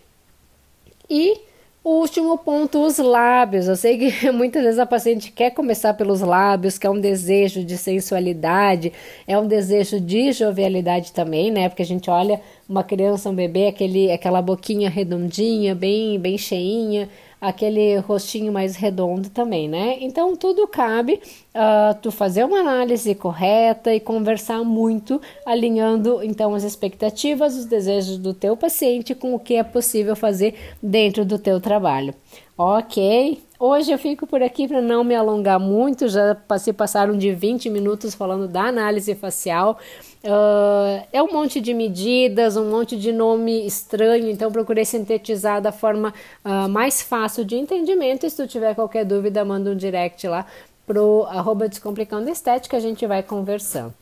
E 1.08 1.38
o 1.86 2.00
último 2.00 2.36
ponto, 2.36 2.84
os 2.84 2.98
lábios. 2.98 3.68
Eu 3.68 3.76
sei 3.76 3.96
que 3.96 4.30
muitas 4.32 4.64
vezes 4.64 4.80
a 4.80 4.84
paciente 4.84 5.30
quer 5.30 5.50
começar 5.50 5.94
pelos 5.94 6.20
lábios, 6.20 6.76
que 6.78 6.84
é 6.84 6.90
um 6.90 7.00
desejo 7.00 7.62
de 7.62 7.78
sensualidade, 7.78 8.92
é 9.24 9.38
um 9.38 9.46
desejo 9.46 10.00
de 10.00 10.32
jovialidade 10.32 11.12
também, 11.12 11.48
né? 11.48 11.68
Porque 11.68 11.82
a 11.82 11.86
gente 11.86 12.10
olha 12.10 12.40
uma 12.68 12.82
criança, 12.82 13.30
um 13.30 13.34
bebê, 13.36 13.68
aquele, 13.68 14.10
aquela 14.10 14.42
boquinha 14.42 14.90
redondinha, 14.90 15.76
bem, 15.76 16.18
bem 16.18 16.36
cheinha, 16.36 17.08
aquele 17.46 17.96
rostinho 17.98 18.52
mais 18.52 18.74
redondo 18.74 19.30
também, 19.30 19.68
né? 19.68 19.98
Então 20.00 20.34
tudo 20.34 20.66
cabe 20.66 21.20
uh, 21.54 21.96
tu 22.02 22.10
fazer 22.10 22.44
uma 22.44 22.58
análise 22.58 23.14
correta 23.14 23.94
e 23.94 24.00
conversar 24.00 24.64
muito, 24.64 25.20
alinhando 25.44 26.20
então 26.24 26.56
as 26.56 26.64
expectativas, 26.64 27.54
os 27.56 27.64
desejos 27.64 28.18
do 28.18 28.34
teu 28.34 28.56
paciente 28.56 29.14
com 29.14 29.32
o 29.32 29.38
que 29.38 29.54
é 29.54 29.62
possível 29.62 30.16
fazer 30.16 30.54
dentro 30.82 31.24
do 31.24 31.38
teu 31.38 31.60
trabalho. 31.60 32.12
Ok, 32.58 33.40
hoje 33.60 33.92
eu 33.92 33.98
fico 33.98 34.26
por 34.26 34.42
aqui 34.42 34.66
para 34.66 34.80
não 34.80 35.04
me 35.04 35.14
alongar 35.14 35.60
muito, 35.60 36.08
já 36.08 36.34
passei 36.34 36.72
passaram 36.72 37.16
de 37.16 37.32
20 37.32 37.70
minutos 37.70 38.12
falando 38.12 38.48
da 38.48 38.62
análise 38.62 39.14
facial. 39.14 39.78
Uh, 40.26 41.06
é 41.12 41.22
um 41.22 41.32
monte 41.32 41.60
de 41.60 41.72
medidas, 41.72 42.56
um 42.56 42.68
monte 42.68 42.96
de 42.96 43.12
nome 43.12 43.64
estranho, 43.64 44.28
então 44.28 44.50
procurei 44.50 44.84
sintetizar 44.84 45.62
da 45.62 45.70
forma 45.70 46.12
uh, 46.44 46.68
mais 46.68 47.00
fácil 47.00 47.44
de 47.44 47.54
entendimento. 47.54 48.26
E 48.26 48.30
se 48.30 48.36
tu 48.36 48.46
tiver 48.46 48.74
qualquer 48.74 49.04
dúvida, 49.04 49.44
manda 49.44 49.70
um 49.70 49.76
direct 49.76 50.26
lá 50.26 50.44
pro 50.84 51.24
arroba 51.28 51.68
Descomplicando 51.68 52.28
Estética, 52.28 52.76
a 52.76 52.80
gente 52.80 53.06
vai 53.06 53.22
conversando. 53.22 53.94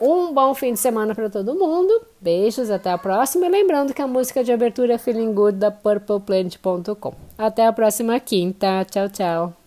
Um 0.00 0.32
bom 0.32 0.54
fim 0.54 0.72
de 0.72 0.80
semana 0.80 1.14
para 1.14 1.28
todo 1.28 1.54
mundo. 1.54 1.92
Beijos, 2.18 2.70
até 2.70 2.90
a 2.90 2.96
próxima. 2.96 3.46
E 3.46 3.50
lembrando 3.50 3.92
que 3.92 4.00
a 4.00 4.06
música 4.06 4.42
de 4.42 4.50
abertura 4.50 4.94
é 4.94 4.98
Feeling 4.98 5.34
Good 5.34 5.58
da 5.58 5.70
purpleplanet.com. 5.70 7.12
Até 7.36 7.66
a 7.66 7.72
próxima 7.72 8.18
quinta. 8.18 8.84
Tchau, 8.86 9.08
tchau. 9.10 9.59